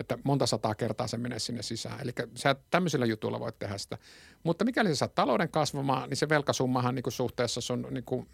[0.01, 2.01] että monta sataa kertaa se menee sinne sisään.
[2.01, 3.99] Eli sä tämmöisillä jutuilla voit tehdä sitä.
[4.43, 8.29] Mutta mikäli sä saat talouden kasvamaan, niin se velkasummahan niin kuin suhteessa sun niin kuin,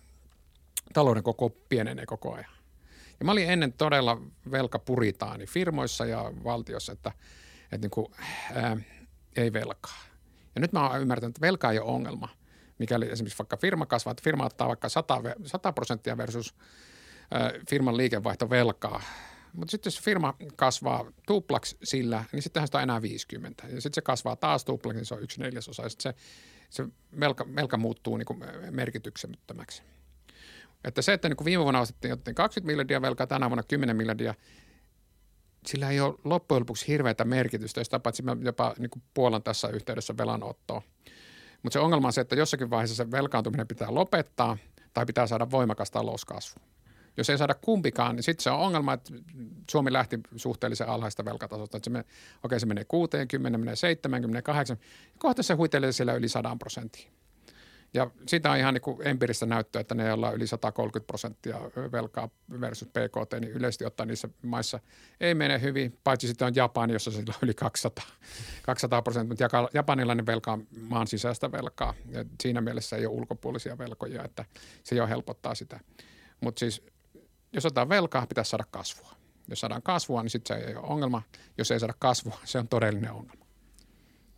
[0.92, 2.50] talouden koko pienenee koko ajan.
[3.20, 7.12] Ja mä olin ennen todella velkapuritaani firmoissa ja valtiossa, että,
[7.64, 8.06] että niin kuin,
[8.54, 8.76] ää,
[9.36, 9.98] ei velkaa.
[10.54, 12.28] Ja nyt mä oon ymmärtänyt, että velka ei ole ongelma–
[12.78, 16.54] mikäli esimerkiksi vaikka firma kasvaa, että firma ottaa vaikka 100, 100 prosenttia versus
[17.70, 19.02] firman liikevaihto velkaa.
[19.52, 23.66] Mutta sitten jos firma kasvaa tuplaksi sillä, niin sittenhän sitä on enää 50.
[23.66, 25.82] Ja sitten se kasvaa taas tuplaksi, niin se on yksi neljäsosa.
[25.82, 26.20] Ja sitten se,
[26.70, 26.88] se
[27.20, 28.26] velka, velka muuttuu niin
[28.70, 29.82] merkityksettömäksi.
[30.84, 34.34] Että se, että niin kuin viime vuonna ostettiin 20 miljardia velkaa, tänä vuonna 10 miljardia,
[35.66, 40.82] sillä ei ole loppujen lopuksi hirveätä merkitystä, jos paitsi jopa niin puolan tässä yhteydessä velanottoa.
[41.62, 44.56] Mutta se ongelma on se, että jossakin vaiheessa se velkaantuminen pitää lopettaa
[44.94, 46.60] tai pitää saada voimakas talouskasvu.
[47.16, 49.14] Jos ei saada kumpikaan, niin sitten se on ongelma, että
[49.70, 51.76] Suomi lähti suhteellisen alhaista velkatasosta.
[51.76, 52.04] Että se menee,
[52.44, 54.86] okei, se menee 60, menee 70, 80.
[55.18, 57.10] Kohta se huitelee siellä yli 100 prosenttia.
[57.94, 61.60] Ja sitä on ihan niin kuin empiiristä näyttöä, että ne, joilla on yli 130 prosenttia
[61.92, 62.28] velkaa
[62.60, 64.80] versus PKT, niin yleisesti ottaen niissä maissa
[65.20, 68.04] ei mene hyvin, paitsi sitten on Japani, jossa sillä on yli 200,
[68.62, 71.94] 200 prosenttia, mutta japanilainen velka on maan sisäistä velkaa.
[72.08, 74.44] Ja siinä mielessä ei ole ulkopuolisia velkoja, että
[74.82, 75.80] se jo helpottaa sitä.
[76.40, 76.82] Mutta siis
[77.52, 79.12] jos otetaan velkaa, pitäisi saada kasvua.
[79.48, 81.22] Jos saadaan kasvua, niin sitten se ei ole ongelma.
[81.58, 83.41] Jos ei saada kasvua, se on todellinen ongelma.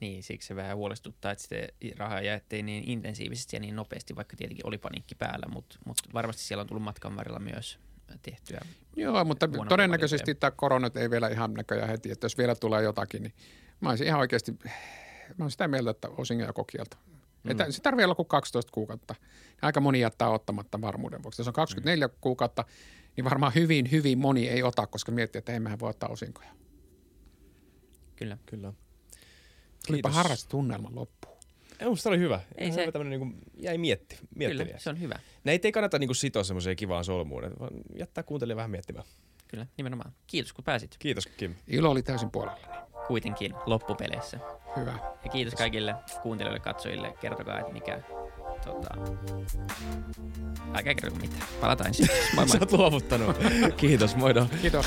[0.05, 1.57] Niin, siksi se vähän huolestuttaa, että sitä
[1.97, 6.43] rahaa jaettiin niin intensiivisesti ja niin nopeasti, vaikka tietenkin oli paniikki päällä, mutta, mutta varmasti
[6.43, 7.79] siellä on tullut matkan varrella myös
[8.23, 8.61] tehtyä.
[8.97, 13.23] Joo, mutta todennäköisesti tämä korona ei vielä ihan näköjään heti, että jos vielä tulee jotakin,
[13.23, 13.33] niin
[13.81, 14.53] mä olisin ihan oikeasti
[15.39, 16.97] mä oon sitä mieltä, että osingon ja kokielto.
[17.07, 17.51] Mm.
[17.51, 19.15] Että se tarvii olla kuin 12 kuukautta.
[19.63, 21.41] Aika moni jättää ottamatta varmuuden vuoksi.
[21.41, 22.15] Jos on 24 mm.
[22.21, 22.65] kuukautta,
[23.17, 26.51] niin varmaan hyvin, hyvin moni ei ota, koska miettii, että emmehän voi ottaa osinkoja.
[28.17, 28.39] Kyllä.
[28.47, 28.73] Kyllä.
[29.87, 31.35] Tulipa harras tunnelma loppuun.
[31.81, 32.41] Ei, musta oli hyvä.
[32.57, 32.87] Ei se...
[32.87, 35.19] Hyvä niin kuin, jäi mietti, Kyllä, se on hyvä.
[35.45, 39.05] Näitä ei kannata niin kuin sitoa semmoiseen kivaan solmuun, vaan jättää kuuntelijan vähän miettimään.
[39.49, 40.13] Kyllä, nimenomaan.
[40.27, 40.97] Kiitos kun pääsit.
[40.99, 41.55] Kiitos Kim.
[41.67, 42.87] Ilo oli täysin puolella.
[43.07, 44.39] Kuitenkin loppupeleissä.
[44.77, 44.99] Hyvä.
[45.25, 47.15] Ja kiitos kaikille kuuntelijoille, katsojille.
[47.21, 48.03] Kertokaa, että mikä
[48.65, 48.89] tota...
[50.75, 51.43] Älkää kerro mitään.
[51.61, 52.09] Palataan ensin.
[52.35, 52.49] Moi moi.
[52.49, 53.37] Sä oot luovuttanut.
[53.77, 54.47] Kiitos, moido.
[54.63, 54.87] Kiitos.